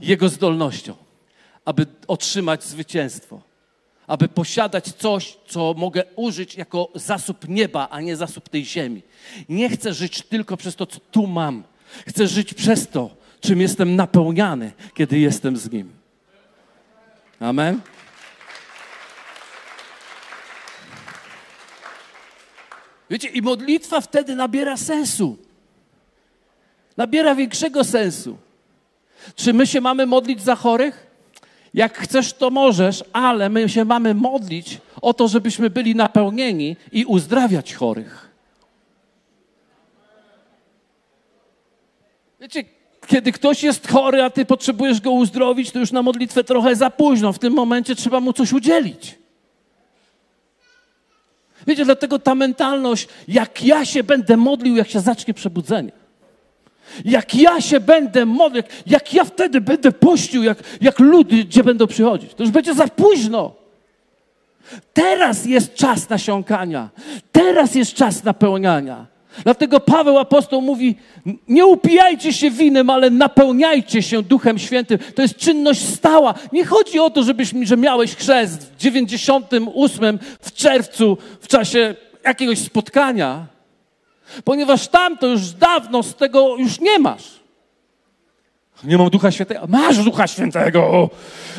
[0.00, 0.94] Jego zdolnością,
[1.64, 3.40] aby otrzymać zwycięstwo,
[4.06, 9.02] aby posiadać coś, co mogę użyć jako zasób nieba, a nie zasób tej ziemi.
[9.48, 11.64] Nie chcę żyć tylko przez to, co tu mam.
[12.06, 13.10] Chcę żyć przez to,
[13.40, 15.92] czym jestem napełniany, kiedy jestem z Nim.
[17.40, 17.80] Amen.
[23.10, 25.36] Wiecie, i modlitwa wtedy nabiera sensu.
[26.96, 28.38] Nabiera większego sensu.
[29.34, 31.06] Czy my się mamy modlić za chorych?
[31.74, 37.04] Jak chcesz, to możesz, ale my się mamy modlić o to, żebyśmy byli napełnieni i
[37.04, 38.28] uzdrawiać chorych.
[42.40, 42.64] Wiecie,
[43.06, 46.90] kiedy ktoś jest chory, a ty potrzebujesz go uzdrowić, to już na modlitwę trochę za
[46.90, 47.32] późno.
[47.32, 49.18] W tym momencie trzeba mu coś udzielić.
[51.66, 55.92] Wiecie, dlatego ta mentalność, jak ja się będę modlił, jak się zacznie przebudzenie.
[57.04, 61.86] Jak ja się będę modlił, jak ja wtedy będę pościł, jak, jak ludy gdzie będą
[61.86, 62.34] przychodzić.
[62.34, 63.54] To już będzie za późno.
[64.92, 66.88] Teraz jest czas nasiąkania.
[67.32, 69.06] Teraz jest czas napełniania.
[69.44, 70.96] Dlatego Paweł apostoł mówi:
[71.48, 74.98] Nie upijajcie się winem, ale napełniajcie się Duchem Świętym.
[75.14, 76.34] To jest czynność stała.
[76.52, 82.58] Nie chodzi o to, żebyś, że miałeś chrzest w 98 w czerwcu w czasie jakiegoś
[82.58, 83.46] spotkania,
[84.44, 87.38] ponieważ tam to już dawno z tego już nie masz.
[88.84, 89.66] Nie mam Ducha Świętego.
[89.68, 91.10] Masz Ducha Świętego,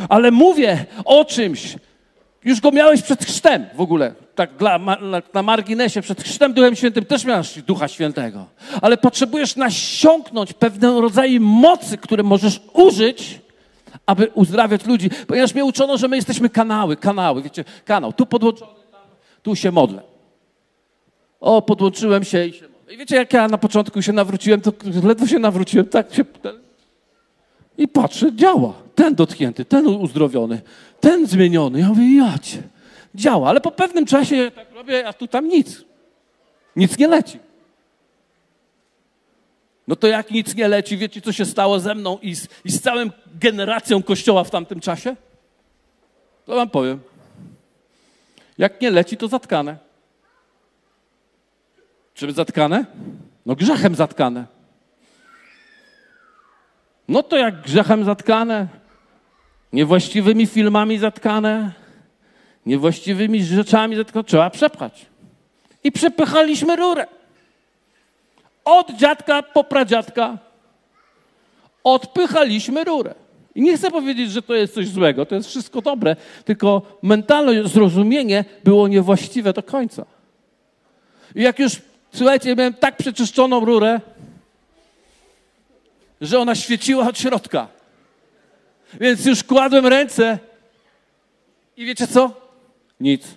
[0.09, 1.75] ale mówię o czymś.
[2.45, 4.79] Już go miałeś przed chrztem w ogóle tak dla,
[5.33, 8.45] na marginesie, przed chrztem Duchem Świętym też miałeś Ducha Świętego.
[8.81, 13.41] Ale potrzebujesz nasiąknąć pewne rodzaje mocy, które możesz użyć,
[14.05, 15.09] aby uzdrawiać ludzi.
[15.27, 18.13] Ponieważ mnie uczono, że my jesteśmy kanały, kanały, wiecie, kanał.
[18.13, 18.71] Tu podłączony,
[19.43, 20.01] tu się modlę.
[21.39, 22.93] O, podłączyłem się i się modlę.
[22.93, 24.71] I wiecie, jak ja na początku się nawróciłem, to
[25.03, 26.25] ledwo się nawróciłem, tak się...
[27.77, 28.73] I patrzę, działa.
[28.99, 30.61] Ten dotknięty, ten uzdrowiony,
[30.99, 31.79] ten zmieniony.
[31.79, 32.63] Ja mówię, jacie
[33.15, 35.85] działa, ale po pewnym czasie tak robię, a tu tam nic.
[36.75, 37.39] Nic nie leci.
[39.87, 42.71] No to jak nic nie leci, wiecie, co się stało ze mną i z, i
[42.71, 43.09] z całą
[43.39, 45.15] generacją kościoła w tamtym czasie?
[46.45, 46.99] To wam powiem.
[48.57, 49.77] Jak nie leci, to zatkane.
[52.13, 52.85] Czym zatkane?
[53.45, 54.45] No grzechem zatkane.
[57.07, 58.67] No to jak grzechem zatkane,
[59.73, 61.71] niewłaściwymi filmami zatkane,
[62.65, 65.05] niewłaściwymi rzeczami, tylko trzeba przepchać.
[65.83, 67.07] I przepychaliśmy rurę.
[68.65, 70.37] Od dziadka po pradziadka
[71.83, 73.15] odpychaliśmy rurę.
[73.55, 77.67] I nie chcę powiedzieć, że to jest coś złego, to jest wszystko dobre, tylko mentalne
[77.67, 80.05] zrozumienie było niewłaściwe do końca.
[81.35, 81.81] I jak już,
[82.13, 84.01] słuchajcie, miałem tak przeczyszczoną rurę,
[86.21, 87.67] że ona świeciła od środka.
[88.93, 90.39] Więc już kładłem ręce
[91.77, 92.31] i wiecie co?
[92.99, 93.27] Nic.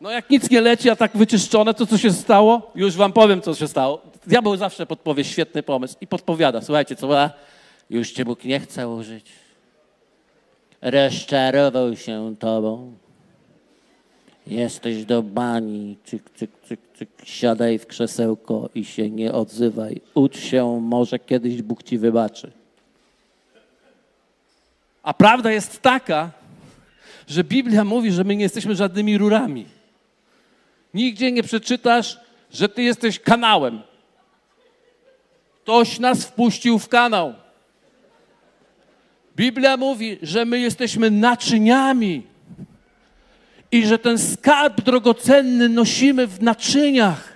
[0.00, 2.70] No jak nic nie leci, a tak wyczyszczone, to co się stało?
[2.74, 4.02] Już wam powiem, co się stało.
[4.26, 6.60] Diabeł zawsze podpowie świetny pomysł i podpowiada.
[6.60, 7.30] Słuchajcie, co a,
[7.90, 9.32] już cię Bóg nie chce użyć.
[10.82, 12.92] Rozczarował się tobą.
[14.46, 17.08] Jesteś do bani, cyk, cyk, cyk, cyk.
[17.24, 20.00] Siadaj w krzesełko i się nie odzywaj.
[20.14, 22.52] Ucz się, może kiedyś Bóg ci wybaczy.
[25.06, 26.30] A prawda jest taka,
[27.26, 29.66] że Biblia mówi, że my nie jesteśmy żadnymi rurami.
[30.94, 32.20] Nigdzie nie przeczytasz,
[32.52, 33.82] że ty jesteś kanałem.
[35.62, 37.34] Ktoś nas wpuścił w kanał.
[39.36, 42.26] Biblia mówi, że my jesteśmy naczyniami
[43.72, 47.32] i że ten skarb drogocenny nosimy w naczyniach.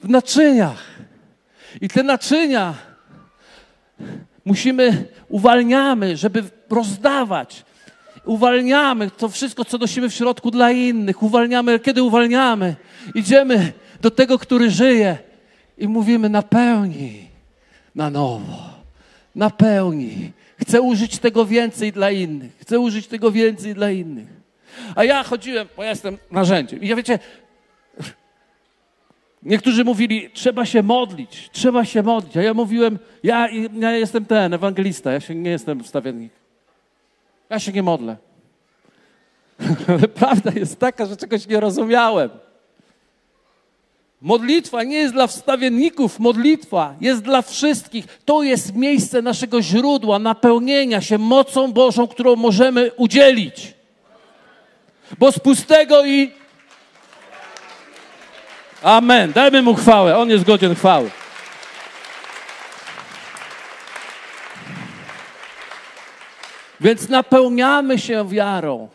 [0.00, 0.84] W naczyniach.
[1.80, 2.74] I te naczynia
[4.48, 7.64] musimy, uwalniamy, żeby rozdawać
[8.24, 11.22] uwalniamy to wszystko, co nosimy w środku dla innych.
[11.22, 12.76] Uwalniamy, kiedy uwalniamy,
[13.14, 15.18] idziemy do tego, który żyje
[15.78, 17.28] i mówimy: napełnij
[17.94, 18.70] na nowo,
[19.34, 20.32] napełnij.
[20.60, 22.52] Chcę użyć tego więcej dla innych.
[22.60, 24.28] Chcę użyć tego więcej dla innych.
[24.94, 26.82] A ja chodziłem, bo ja jestem narzędziem.
[26.82, 27.18] I ja wiecie,
[29.48, 32.36] niektórzy mówili, trzeba się modlić, trzeba się modlić.
[32.36, 36.32] A ja mówiłem, ja, ja jestem ten, ewangelista, ja się nie jestem wstawiennik.
[37.50, 38.16] Ja się nie modlę.
[39.88, 42.30] Ale prawda jest taka, że czegoś nie rozumiałem.
[44.22, 48.18] Modlitwa nie jest dla wstawienników, modlitwa jest dla wszystkich.
[48.24, 53.74] To jest miejsce naszego źródła, napełnienia się mocą Bożą, którą możemy udzielić.
[55.18, 56.38] Bo z pustego i.
[58.82, 59.32] Amen.
[59.32, 60.16] Dajmy mu chwałę.
[60.18, 61.10] On jest godzien chwały.
[66.80, 68.88] Więc napełniamy się wiarą.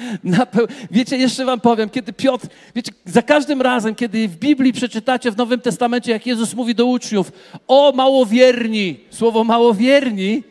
[0.90, 5.36] Wiecie, jeszcze wam powiem, kiedy Piotr, wiecie, za każdym razem, kiedy w Biblii przeczytacie w
[5.36, 7.32] Nowym Testamencie, jak Jezus mówi do uczniów,
[7.68, 10.42] o małowierni, słowo małowierni,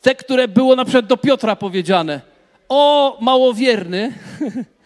[0.00, 2.20] te, które było na przykład do Piotra powiedziane,
[2.68, 4.12] o małowierny,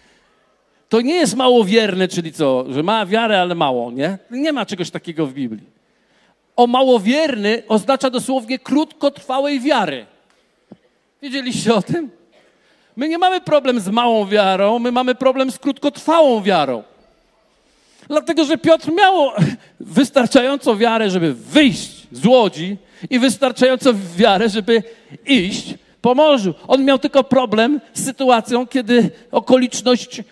[0.95, 4.19] to nie jest małowierny, czyli co, że ma wiarę, ale mało, nie?
[4.31, 5.67] Nie ma czegoś takiego w Biblii.
[6.57, 10.07] O małowierny oznacza dosłownie krótkotrwałej wiary.
[11.23, 12.11] Wiedzieliście o tym?
[12.97, 16.83] My nie mamy problem z małą wiarą, my mamy problem z krótkotrwałą wiarą.
[18.09, 19.31] Dlatego, że Piotr miał
[19.81, 22.77] wystarczającą wiarę, żeby wyjść z łodzi
[23.11, 24.83] i wystarczającą wiarę, żeby
[25.27, 26.55] iść po morzu.
[26.69, 30.23] On miał tylko problem z sytuacją, kiedy okoliczność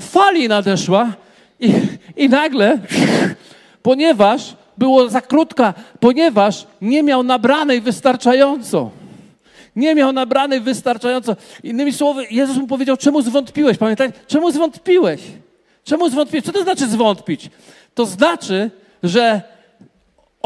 [0.00, 1.12] fali nadeszła
[1.60, 1.72] i,
[2.16, 2.78] i nagle,
[3.82, 8.90] ponieważ było za krótka, ponieważ nie miał nabranej wystarczająco.
[9.76, 11.36] Nie miał nabranej wystarczająco.
[11.62, 13.78] Innymi słowy, Jezus mu powiedział, czemu zwątpiłeś?
[13.78, 15.20] Pamiętaj, czemu zwątpiłeś?
[15.84, 16.44] Czemu zwątpiłeś?
[16.44, 17.50] Co to znaczy zwątpić?
[17.94, 18.70] To znaczy,
[19.02, 19.42] że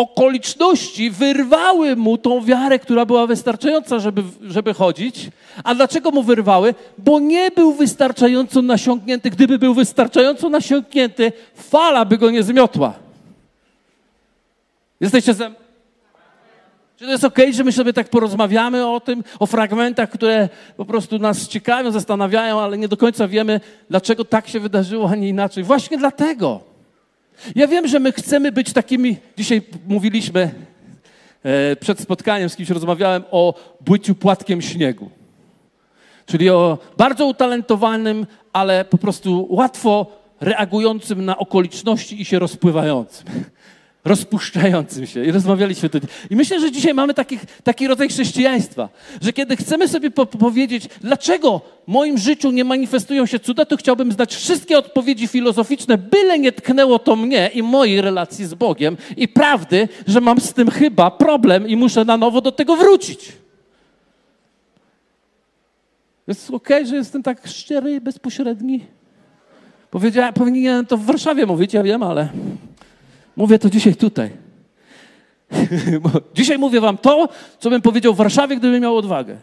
[0.00, 5.30] okoliczności wyrwały mu tą wiarę, która była wystarczająca, żeby, żeby chodzić.
[5.64, 6.74] A dlaczego mu wyrwały?
[6.98, 9.30] Bo nie był wystarczająco nasiąknięty.
[9.30, 12.94] Gdyby był wystarczająco nasiąknięty, fala by go nie zmiotła.
[15.00, 15.58] Jesteście ze mną?
[16.96, 20.84] Czy to jest ok, że my sobie tak porozmawiamy o tym, o fragmentach, które po
[20.84, 23.60] prostu nas ciekawią, zastanawiają, ale nie do końca wiemy,
[23.90, 25.64] dlaczego tak się wydarzyło, a nie inaczej.
[25.64, 26.69] Właśnie dlatego.
[27.54, 29.16] Ja wiem, że my chcemy być takimi.
[29.36, 30.50] Dzisiaj mówiliśmy
[31.42, 35.10] e, przed spotkaniem z kimś rozmawiałem o byciu płatkiem śniegu.
[36.26, 40.06] Czyli o bardzo utalentowanym, ale po prostu łatwo
[40.40, 43.26] reagującym na okoliczności i się rozpływającym
[44.04, 45.24] rozpuszczającym się.
[45.24, 46.10] I rozmawialiśmy tutaj.
[46.30, 48.88] I myślę, że dzisiaj mamy taki, taki rodzaj chrześcijaństwa,
[49.20, 53.76] że kiedy chcemy sobie po powiedzieć, dlaczego w moim życiu nie manifestują się cuda, to
[53.76, 58.96] chciałbym znać wszystkie odpowiedzi filozoficzne, byle nie tknęło to mnie i mojej relacji z Bogiem
[59.16, 63.32] i prawdy, że mam z tym chyba problem i muszę na nowo do tego wrócić.
[66.26, 68.86] Jest okej, okay, że jestem tak szczery i bezpośredni?
[69.90, 72.28] Powiedziałem, powinienem to w Warszawie mówić, ja wiem, ale
[73.36, 74.30] Mówię to dzisiaj tutaj.
[76.34, 79.36] dzisiaj mówię wam to, co bym powiedział w Warszawie, gdybym miał odwagę.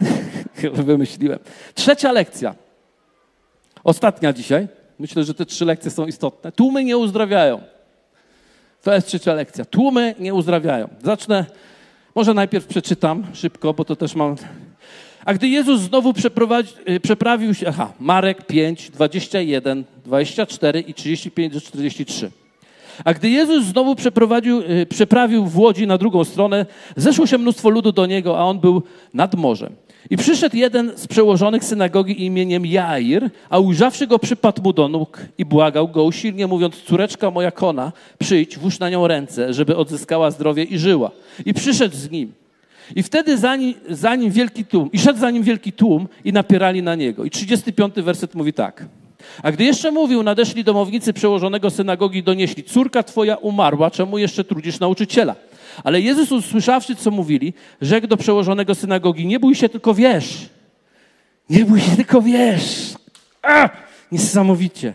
[0.54, 1.38] Chyba wymyśliłem.
[1.74, 2.54] Trzecia lekcja.
[3.84, 4.68] Ostatnia dzisiaj.
[4.98, 6.52] Myślę, że te trzy lekcje są istotne.
[6.52, 7.60] Tłumy nie uzdrawiają.
[8.82, 9.64] To jest trzecia lekcja.
[9.64, 10.88] Tłumy nie uzdrawiają.
[11.02, 11.46] Zacznę,
[12.14, 14.36] może najpierw przeczytam szybko, bo to też mam.
[15.24, 16.12] A gdy Jezus znowu
[16.88, 22.30] y, przeprawił się, aha, Marek 5, 21, 24 i 35 do 43.
[23.04, 27.68] A gdy Jezus znowu przeprowadził, y, przeprawił w łodzi na drugą stronę, zeszło się mnóstwo
[27.68, 28.82] ludu do niego, a on był
[29.14, 29.74] nad morzem.
[30.10, 35.20] I przyszedł jeden z przełożonych synagogi imieniem Jair, a ujrzawszy go przypadł mu do nóg
[35.38, 40.30] i błagał go usilnie, mówiąc, córeczka moja kona, przyjdź, włóż na nią ręce, żeby odzyskała
[40.30, 41.10] zdrowie i żyła.
[41.46, 42.43] I przyszedł z nim.
[42.96, 46.32] I wtedy za nim, za nim wielki tłum, i szedł za nim wielki tłum i
[46.32, 47.24] napierali na niego.
[47.24, 48.84] I 35 werset mówi tak.
[49.42, 54.44] A gdy jeszcze mówił, nadeszli domownicy przełożonego synagogi i donieśli, córka twoja umarła, czemu jeszcze
[54.44, 55.34] trudzisz nauczyciela?
[55.84, 60.48] Ale Jezus usłyszawszy, co mówili, rzekł do przełożonego synagogi, nie bój się, tylko wiesz.
[61.50, 62.94] Nie bój się, tylko wiesz.
[63.42, 63.68] A!
[64.12, 64.94] Niesamowicie.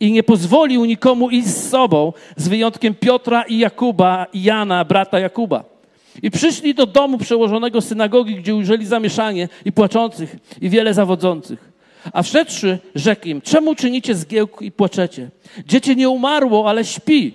[0.00, 5.18] I nie pozwolił nikomu iść z sobą, z wyjątkiem Piotra i Jakuba i Jana, brata
[5.18, 5.75] Jakuba.
[6.22, 11.72] I przyszli do domu przełożonego synagogi, gdzie ujrzeli zamieszanie i płaczących, i wiele zawodzących.
[12.12, 15.30] A wszedłszy, rzekł im, czemu czynicie zgiełk i płaczecie?
[15.66, 17.34] Dziecię nie umarło, ale śpi.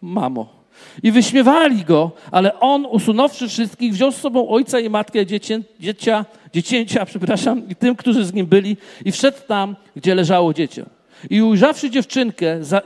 [0.00, 0.62] Mamo.
[1.02, 6.24] I wyśmiewali go, ale on, usunąwszy wszystkich, wziął z sobą ojca i matkę dziecię, dziecia,
[6.52, 10.84] dziecięcia, przepraszam, i tym, którzy z nim byli, i wszedł tam, gdzie leżało dziecię.
[11.30, 12.82] I ujrzawszy dziewczynkę, za,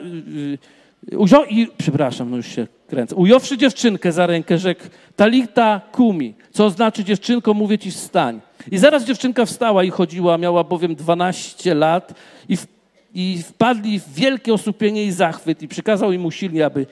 [1.10, 3.14] yy, ujrzał, i, przepraszam, no już się kręcę.
[3.14, 4.82] Ująwszy dziewczynkę za rękę, rzekł,
[5.16, 8.40] talita kumi, co znaczy dziewczynko, mówię ci wstań.
[8.70, 12.14] I zaraz dziewczynka wstała i chodziła, miała bowiem 12 lat
[12.48, 12.66] i, w,
[13.14, 16.86] i wpadli w wielkie osłupienie i zachwyt i przykazał im usilnie, aby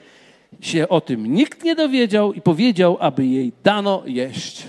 [0.61, 4.63] się o tym nikt nie dowiedział i powiedział, aby jej dano jeść.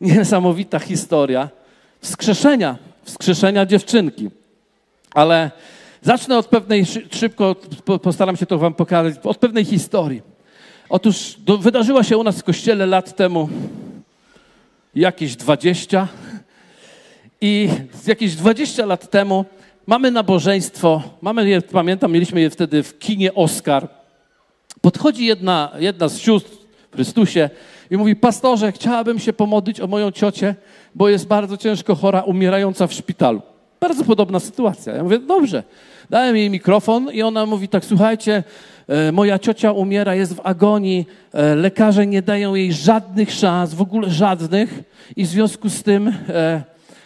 [0.00, 1.48] Niesamowita historia
[2.00, 4.30] wskrzeszenia, wskrzeszenia dziewczynki.
[5.14, 5.50] Ale
[6.02, 7.56] zacznę od pewnej, szybko
[8.02, 10.31] postaram się to wam pokazać, od pewnej historii.
[10.92, 13.48] Otóż do, wydarzyła się u nas w kościele lat temu
[14.94, 16.08] jakieś 20
[17.40, 17.68] i
[18.06, 19.44] jakieś 20 lat temu
[19.86, 23.88] mamy nabożeństwo, mamy je, pamiętam, mieliśmy je wtedy w kinie Oscar.
[24.80, 26.50] Podchodzi jedna, jedna z sióstr
[26.90, 27.50] w Chrystusie
[27.90, 30.54] i mówi, pastorze, chciałabym się pomodlić o moją ciocię,
[30.94, 33.42] bo jest bardzo ciężko chora, umierająca w szpitalu.
[33.80, 34.94] Bardzo podobna sytuacja.
[34.94, 35.62] Ja mówię, dobrze.
[36.10, 38.42] Dałem jej mikrofon i ona mówi tak, słuchajcie,
[39.12, 44.10] moja ciocia umiera, jest w agonii, e, lekarze nie dają jej żadnych szans, w ogóle
[44.10, 44.82] żadnych
[45.16, 46.62] i w związku z tym e,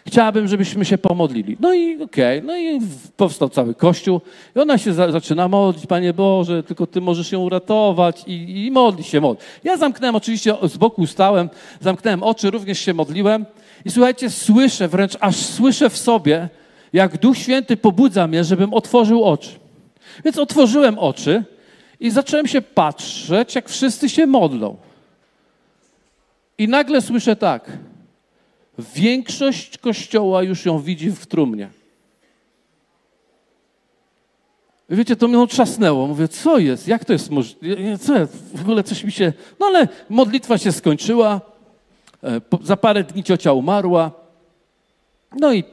[0.06, 1.56] chciałabym, żebyśmy się pomodlili.
[1.60, 2.46] No i okej, okay.
[2.46, 2.80] no i
[3.16, 4.20] powstał cały kościół
[4.56, 8.70] i ona się za, zaczyna modlić, Panie Boże, tylko Ty możesz ją uratować i, i
[8.70, 9.44] modli się, modli.
[9.64, 11.50] Ja zamknąłem, oczywiście z boku stałem,
[11.80, 13.46] zamknąłem oczy, również się modliłem
[13.84, 16.48] i słuchajcie, słyszę, wręcz aż słyszę w sobie,
[16.92, 19.50] jak Duch Święty pobudza mnie, żebym otworzył oczy.
[20.24, 21.44] Więc otworzyłem oczy
[22.00, 24.76] i zacząłem się patrzeć, jak wszyscy się modlą.
[26.58, 27.78] I nagle słyszę tak.
[28.94, 31.70] Większość kościoła już ją widzi w trumnie.
[34.90, 36.06] Wiecie, to mnie otrzasnęło.
[36.06, 36.88] Mówię, co jest?
[36.88, 37.98] Jak to jest możliwe?
[37.98, 38.14] Co?
[38.54, 39.32] W ogóle coś mi się...
[39.60, 41.40] No ale modlitwa się skończyła.
[42.24, 44.10] E, za parę dni ciocia umarła.
[45.40, 45.64] No i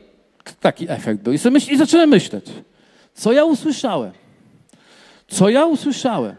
[0.60, 1.34] taki efekt był.
[1.34, 2.46] I, myśl, I zacząłem myśleć,
[3.14, 4.12] co ja usłyszałem?
[5.34, 6.36] Co ja usłyszałem?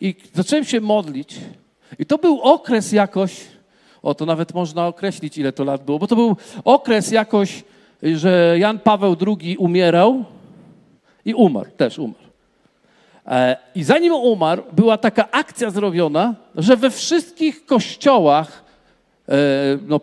[0.00, 1.36] I zacząłem się modlić.
[1.98, 3.40] I to był okres jakoś,
[4.02, 7.64] o to nawet można określić, ile to lat było, bo to był okres jakoś,
[8.02, 10.24] że Jan Paweł II umierał
[11.24, 12.24] i umarł, też umarł.
[13.26, 18.64] E, I zanim umarł, była taka akcja zrobiona, że we wszystkich kościołach,
[19.28, 19.34] e,
[19.86, 20.00] no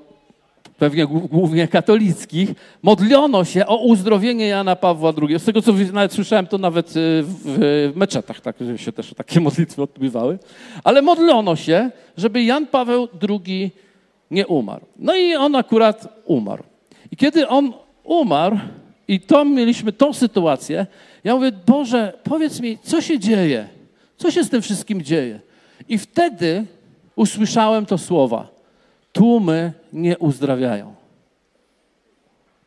[0.81, 2.49] pewnie głównie katolickich,
[2.83, 5.39] modlono się o uzdrowienie Jana Pawła II.
[5.39, 6.91] Z tego, co nawet słyszałem, to nawet e,
[7.23, 10.39] w meczetach tak, się też takie modlitwy odbywały.
[10.83, 13.71] Ale modlono się, żeby Jan Paweł II
[14.31, 14.85] nie umarł.
[14.99, 16.63] No i on akurat umarł.
[17.11, 17.73] I kiedy on
[18.03, 18.57] umarł,
[19.07, 20.87] i to mieliśmy tą sytuację,
[21.23, 23.67] ja mówię, Boże, powiedz mi, co się dzieje?
[24.17, 25.39] Co się z tym wszystkim dzieje?
[25.89, 26.65] I wtedy
[27.15, 28.60] usłyszałem to słowa.
[29.13, 30.95] Tłumy nie uzdrawiają.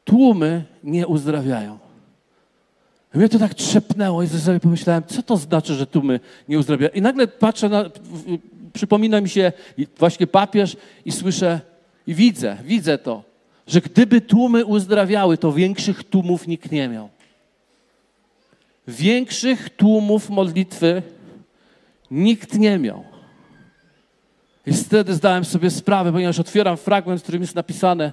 [0.05, 1.79] Tłumy nie uzdrawiają.
[3.15, 6.93] Mnie to tak trzepnęło i sobie pomyślałem, co to znaczy, że tłumy nie uzdrawiają.
[6.95, 7.91] I nagle patrzę, na,
[8.73, 9.53] przypomina mi się
[9.99, 11.61] właśnie papież i słyszę
[12.07, 13.23] i widzę, widzę to,
[13.67, 17.09] że gdyby tłumy uzdrawiały, to większych tłumów nikt nie miał.
[18.89, 21.03] Większych tłumów modlitwy
[22.11, 23.14] nikt nie miał.
[24.67, 28.13] I wtedy zdałem sobie sprawę, ponieważ otwieram fragment, w którym jest napisane,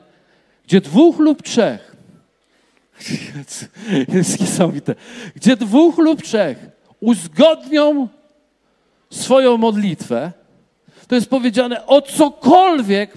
[0.66, 1.96] gdzie dwóch lub trzech,
[4.14, 4.96] jest niesamowite,
[5.36, 6.58] gdzie dwóch lub trzech
[7.00, 8.08] uzgodnią
[9.10, 10.32] swoją modlitwę,
[11.08, 13.14] to jest powiedziane o cokolwiek,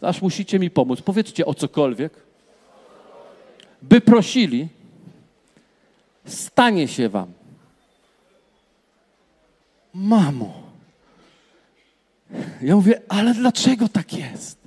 [0.00, 2.12] aż musicie mi pomóc, powiedzcie o cokolwiek,
[3.82, 4.68] by prosili,
[6.24, 7.32] stanie się wam.
[9.94, 10.67] Mamo.
[12.62, 14.58] Ja mówię, ale dlaczego tak jest?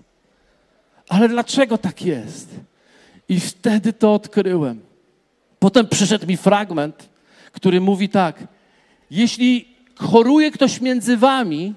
[1.09, 2.49] Ale dlaczego tak jest?
[3.29, 4.81] I wtedy to odkryłem.
[5.59, 7.09] Potem przyszedł mi fragment,
[7.51, 8.43] który mówi tak:
[9.11, 11.73] Jeśli choruje ktoś między wami,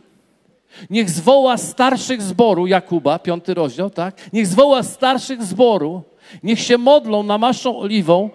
[0.91, 4.33] niech zwoła starszych zboru, Jakuba, piąty rozdział, tak?
[4.33, 6.03] Niech zwoła starszych zboru,
[6.43, 8.31] niech się modlą namaszczą oliwą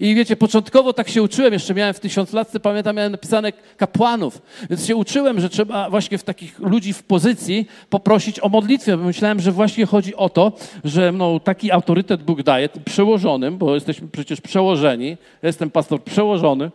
[0.00, 4.42] i wiecie, początkowo tak się uczyłem, jeszcze miałem w tysiąc lat, pamiętam, miałem napisane kapłanów,
[4.70, 9.40] więc się uczyłem, że trzeba właśnie w takich ludzi w pozycji poprosić o modlitwę, myślałem,
[9.40, 10.52] że właśnie chodzi o to,
[10.84, 15.08] że no, taki autorytet Bóg daje przełożonym, bo jesteśmy przecież przełożeni,
[15.42, 16.70] ja jestem pastor przełożony,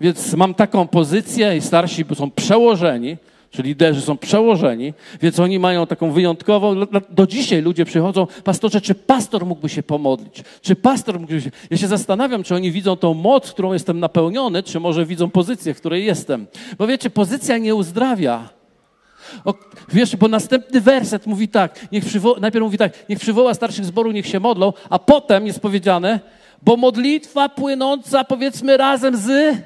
[0.00, 3.16] więc mam taką pozycję i starsi są przełożeni,
[3.50, 6.76] Czyli liderzy są przełożeni, więc oni mają taką wyjątkową.
[7.10, 10.42] Do dzisiaj ludzie przychodzą, pastorze, czy pastor mógłby się pomodlić?
[10.62, 11.50] Czy pastor mógłby się.
[11.70, 15.74] Ja się zastanawiam, czy oni widzą tą moc, którą jestem napełniony, czy może widzą pozycję,
[15.74, 16.46] w której jestem.
[16.78, 18.48] Bo wiecie, pozycja nie uzdrawia.
[19.44, 19.54] O,
[19.88, 24.12] wiesz, bo następny werset mówi tak, niech przywo- najpierw mówi tak, niech przywoła starszych zboru,
[24.12, 26.20] niech się modlą, a potem jest powiedziane,
[26.62, 29.56] bo modlitwa płynąca, powiedzmy razem z,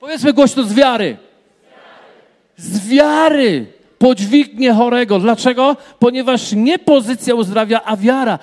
[0.00, 1.16] powiedzmy głośno z wiary
[2.58, 3.66] z wiary
[3.98, 5.18] podźwignie chorego.
[5.18, 5.76] Dlaczego?
[5.98, 8.38] Ponieważ nie pozycja uzdrawia, a wiara.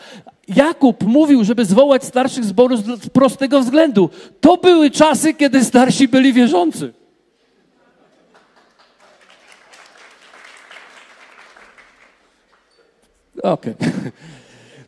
[0.47, 4.09] Jakub mówił, żeby zwołać starszych zborów z prostego względu.
[4.41, 6.93] To były czasy, kiedy starsi byli wierzący.
[13.43, 13.74] Okej.
[13.74, 14.11] Okay.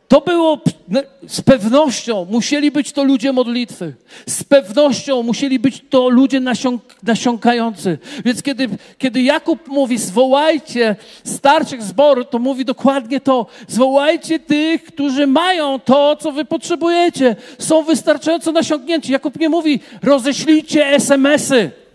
[0.08, 3.94] To było no, z pewnością, musieli być to ludzie modlitwy.
[4.26, 7.98] Z pewnością musieli być to ludzie nasiąk, nasiąkający.
[8.24, 13.46] Więc kiedy, kiedy Jakub mówi, zwołajcie starszych zboru, to mówi dokładnie to.
[13.68, 17.36] Zwołajcie tych, którzy mają to, co wy potrzebujecie.
[17.58, 19.12] Są wystarczająco nasiąknięci.
[19.12, 21.87] Jakub nie mówi, roześlijcie SMS-y.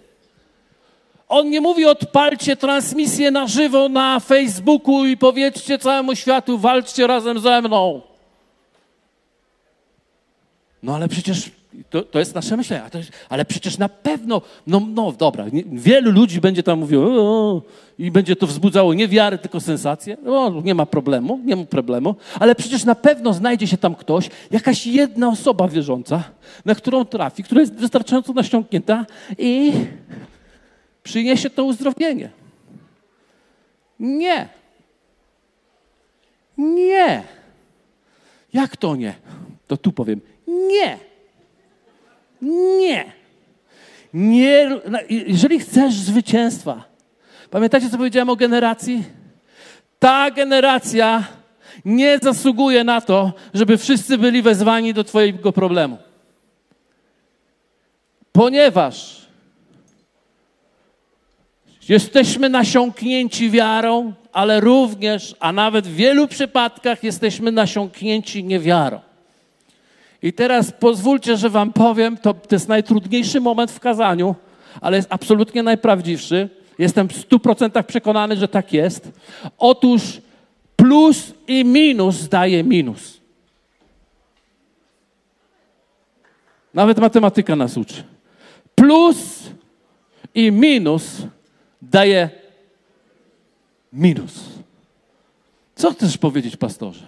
[1.34, 7.40] On nie mówi odpalcie transmisję na żywo na Facebooku i powiedzcie całemu światu, walczcie razem
[7.40, 8.02] ze mną.
[10.84, 11.52] No ale przecież
[11.90, 12.84] to, to jest nasze myślenie,
[13.30, 17.62] ale przecież na pewno, no, no dobra, nie, wielu ludzi będzie tam mówiło
[18.00, 20.18] i będzie to wzbudzało nie wiarę, tylko sensację.
[20.24, 24.30] No, nie ma problemu, nie ma problemu, ale przecież na pewno znajdzie się tam ktoś,
[24.52, 26.24] jakaś jedna osoba wierząca,
[26.66, 29.06] na którą trafi, która jest wystarczająco nasiąknięta
[29.38, 29.74] i
[31.04, 32.30] przyniesie to uzdrowienie.
[34.00, 34.48] Nie.
[36.58, 37.24] Nie.
[38.54, 39.14] Jak to nie?
[39.68, 40.22] To tu powiem.
[40.48, 40.98] Nie.
[42.42, 43.12] Nie.
[44.14, 44.82] Nie.
[45.10, 46.84] Jeżeli chcesz zwycięstwa,
[47.50, 49.04] pamiętacie, co powiedziałem o generacji?
[50.00, 51.24] Ta generacja
[51.86, 55.98] nie zasługuje na to, żeby wszyscy byli wezwani do Twojego problemu.
[58.32, 59.23] Ponieważ
[61.90, 69.00] jesteśmy nasiąknięci wiarą, ale również, a nawet w wielu przypadkach jesteśmy nasiąknięci niewiarą.
[70.22, 74.36] I teraz pozwólcie, że Wam powiem, to, to jest najtrudniejszy moment w kazaniu,
[74.82, 76.50] ale jest absolutnie najprawdziwszy.
[76.80, 79.12] Jestem w stu procentach przekonany, że tak jest.
[79.58, 80.22] Otóż
[80.76, 83.22] plus i minus daje minus.
[86.74, 88.04] Nawet matematyka nas uczy.
[88.76, 89.50] Plus
[90.36, 91.22] i minus
[91.92, 92.30] daje
[93.94, 94.50] minus.
[95.76, 97.08] Co chcesz powiedzieć, pastorze?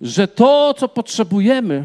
[0.00, 1.84] Że to, co potrzebujemy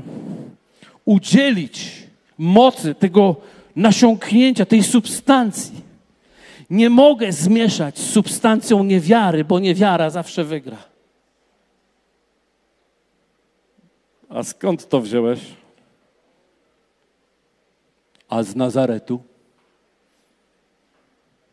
[1.05, 2.03] udzielić
[2.37, 3.35] mocy tego
[3.75, 5.81] nasiąknięcia, tej substancji,
[6.69, 10.77] nie mogę zmieszać z substancją niewiary, bo niewiara zawsze wygra.
[14.29, 15.39] A skąd to wziąłeś?
[18.29, 19.23] A z Nazaretu?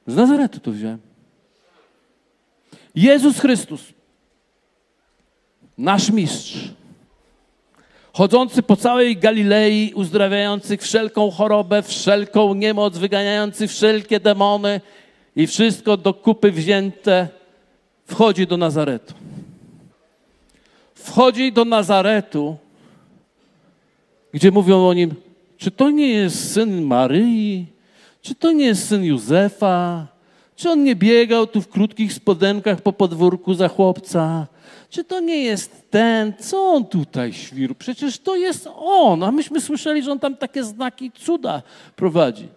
[0.07, 0.99] Z Nazaretu to wziąłem.
[2.95, 3.81] Jezus Chrystus,
[5.79, 6.71] nasz mistrz,
[8.13, 14.81] chodzący po całej Galilei, uzdrawiający wszelką chorobę, wszelką niemoc, wyganiający wszelkie demony
[15.37, 17.29] i wszystko do kupy wzięte,
[18.07, 19.15] wchodzi do Nazaretu.
[20.95, 22.57] Wchodzi do Nazaretu,
[24.33, 25.15] gdzie mówią o nim,
[25.57, 27.74] czy to nie jest syn Maryi?
[28.25, 30.07] Czy to nie jest syn Józefa?
[30.57, 34.47] Czy on nie biegał tu w krótkich spodenkach po podwórku za chłopca?
[34.91, 36.33] Czy to nie jest ten?
[36.39, 37.75] Co on tutaj świru?
[37.75, 41.63] Przecież to jest on, a myśmy słyszeli, że on tam takie znaki cuda
[41.97, 42.49] prowadzi.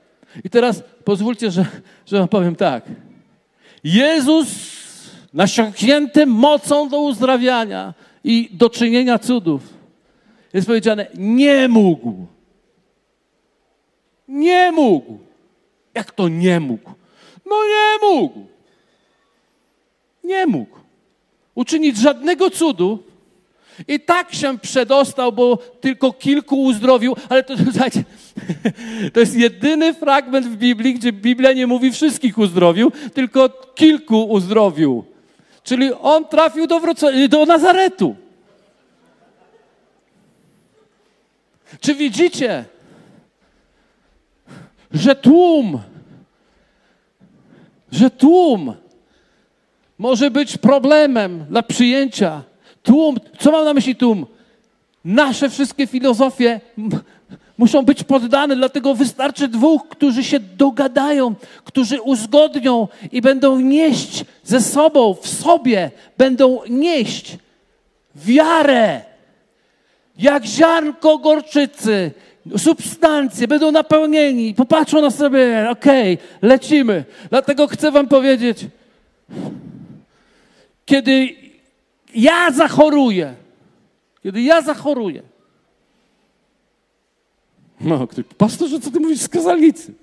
[0.43, 1.65] I teraz pozwólcie, że,
[2.05, 2.85] że wam powiem tak.
[3.83, 4.47] Jezus
[5.33, 7.93] nasiąknięty mocą do uzdrawiania
[8.23, 9.61] i do czynienia cudów
[10.53, 12.27] jest powiedziane, nie mógł.
[14.27, 15.26] Nie mógł.
[15.97, 16.91] Jak to nie mógł?
[17.45, 18.39] No nie mógł.
[20.23, 20.77] Nie mógł
[21.55, 23.03] uczynić żadnego cudu,
[23.87, 28.03] i tak się przedostał, bo tylko kilku uzdrowił, ale to, słuchajcie,
[29.13, 35.05] to jest jedyny fragment w Biblii, gdzie Biblia nie mówi wszystkich uzdrowił, tylko kilku uzdrowił.
[35.63, 38.15] Czyli on trafił do, Wroc- do Nazaretu.
[41.81, 42.65] Czy widzicie,
[44.91, 45.79] że tłum,
[47.91, 48.73] że tłum
[49.97, 52.43] może być problemem dla przyjęcia
[52.87, 54.25] Tłum, co mam na myśli tłum?
[55.05, 56.61] Nasze wszystkie filozofie
[57.57, 64.61] muszą być poddane, dlatego wystarczy dwóch, którzy się dogadają, którzy uzgodnią i będą nieść ze
[64.61, 67.37] sobą, w sobie, będą nieść
[68.15, 69.01] wiarę,
[70.19, 72.11] jak ziarnko gorczycy,
[72.57, 77.05] substancje, będą napełnieni, popatrzą na sobie, okej, okay, lecimy.
[77.29, 78.65] Dlatego chcę wam powiedzieć,
[80.85, 81.35] kiedy
[82.15, 83.35] ja zachoruję,
[84.23, 85.21] kiedy ja zachoruję,
[87.81, 89.93] no, pastorze, co ty mówisz z kazalnicy?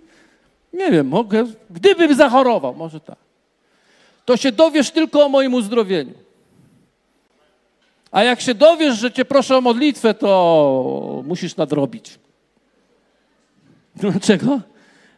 [0.72, 3.16] Nie wiem, mogę, gdybym zachorował, może tak.
[4.24, 6.12] To się dowiesz tylko o moim uzdrowieniu.
[8.11, 12.18] A jak się dowiesz, że cię proszę o modlitwę, to musisz nadrobić.
[13.97, 14.61] Dlaczego?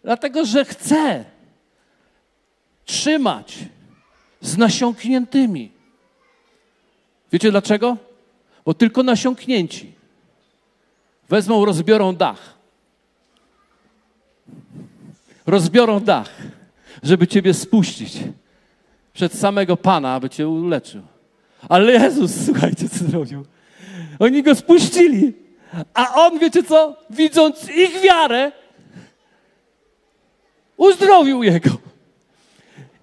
[0.03, 1.25] Dlatego, że chcę
[2.85, 3.59] trzymać
[4.41, 5.77] z nasiąkniętymi
[7.33, 7.97] Wiecie dlaczego?
[8.65, 9.93] Bo tylko nasiąknięci
[11.29, 12.55] wezmą, rozbiorą dach.
[15.47, 16.31] Rozbiorą dach,
[17.03, 18.19] żeby Ciebie spuścić
[19.13, 21.03] przed samego Pana, aby Cię uleczył.
[21.69, 23.45] Ale Jezus, słuchajcie, co zrobił.
[24.19, 25.33] Oni go spuścili,
[25.95, 28.53] a on, wiecie co, widząc ich wiarę,
[30.77, 31.71] uzdrowił jego.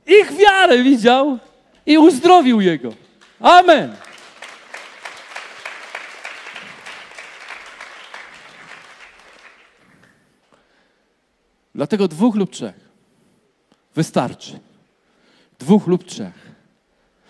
[0.05, 1.39] Ich wiarę widział
[1.86, 2.93] i uzdrowił jego.
[3.39, 3.95] Amen.
[11.76, 12.76] Dlatego dwóch lub trzech
[13.95, 14.59] wystarczy.
[15.59, 16.51] Dwóch lub trzech.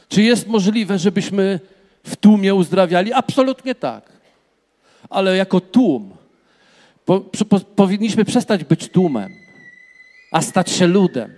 [0.09, 1.59] Czy jest możliwe, żebyśmy
[2.03, 3.13] w tłumie uzdrawiali?
[3.13, 4.11] Absolutnie tak.
[5.09, 6.13] Ale jako tłum
[7.05, 9.31] po, po, powinniśmy przestać być tłumem,
[10.33, 11.33] a stać się ludem.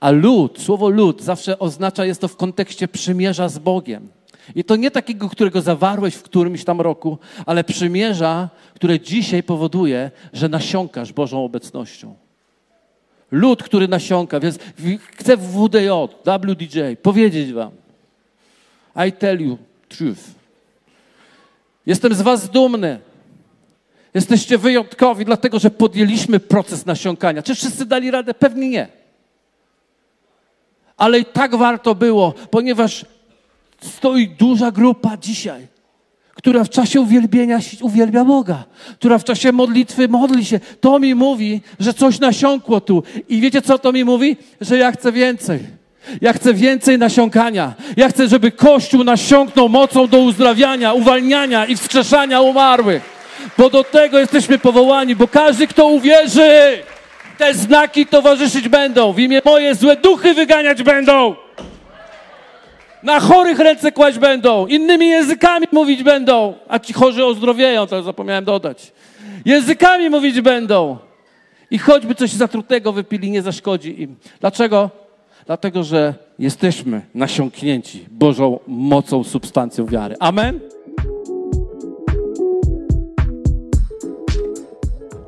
[0.00, 4.08] A lud, słowo lud zawsze oznacza, jest to w kontekście przymierza z Bogiem.
[4.54, 10.10] I to nie takiego, którego zawarłeś w którymś tam roku, ale przymierza, które dzisiaj powoduje,
[10.32, 12.14] że nasiąkasz Bożą obecnością.
[13.30, 14.58] Lud, który nasiąka, więc
[15.16, 15.88] chcę w WDJ,
[16.24, 17.70] WDJ powiedzieć wam.
[19.08, 20.20] I tell you truth.
[21.86, 22.98] Jestem z was dumny.
[24.16, 27.42] Jesteście wyjątkowi, dlatego że podjęliśmy proces nasiąkania.
[27.42, 28.34] Czy wszyscy dali radę?
[28.34, 28.88] Pewnie nie.
[30.96, 33.04] Ale i tak warto było, ponieważ
[33.80, 35.66] stoi duża grupa dzisiaj,
[36.34, 38.64] która w czasie uwielbienia uwielbia Boga,
[38.94, 40.60] która w czasie modlitwy modli się.
[40.80, 43.02] To mi mówi, że coś nasiąkło tu.
[43.28, 44.36] I wiecie, co to mi mówi?
[44.60, 45.60] Że ja chcę więcej.
[46.20, 47.74] Ja chcę więcej nasiąkania.
[47.96, 53.15] Ja chcę, żeby Kościół nasiąknął mocą do uzdrawiania, uwalniania i wskrzeszania umarłych.
[53.58, 56.78] Bo do tego jesteśmy powołani, bo każdy, kto uwierzy,
[57.38, 59.12] te znaki towarzyszyć będą.
[59.12, 61.34] W imię moje złe duchy wyganiać będą.
[63.02, 64.66] Na chorych ręce kłaść będą.
[64.66, 66.54] Innymi językami mówić będą.
[66.68, 68.92] A ci chorzy ozdrowieją, to zapomniałem dodać.
[69.44, 70.98] Językami mówić będą.
[71.70, 74.16] I choćby coś zatrutego wypili, nie zaszkodzi im.
[74.40, 74.90] Dlaczego?
[75.46, 80.16] Dlatego, że jesteśmy nasiąknięci Bożą mocą, substancją wiary.
[80.20, 80.60] Amen?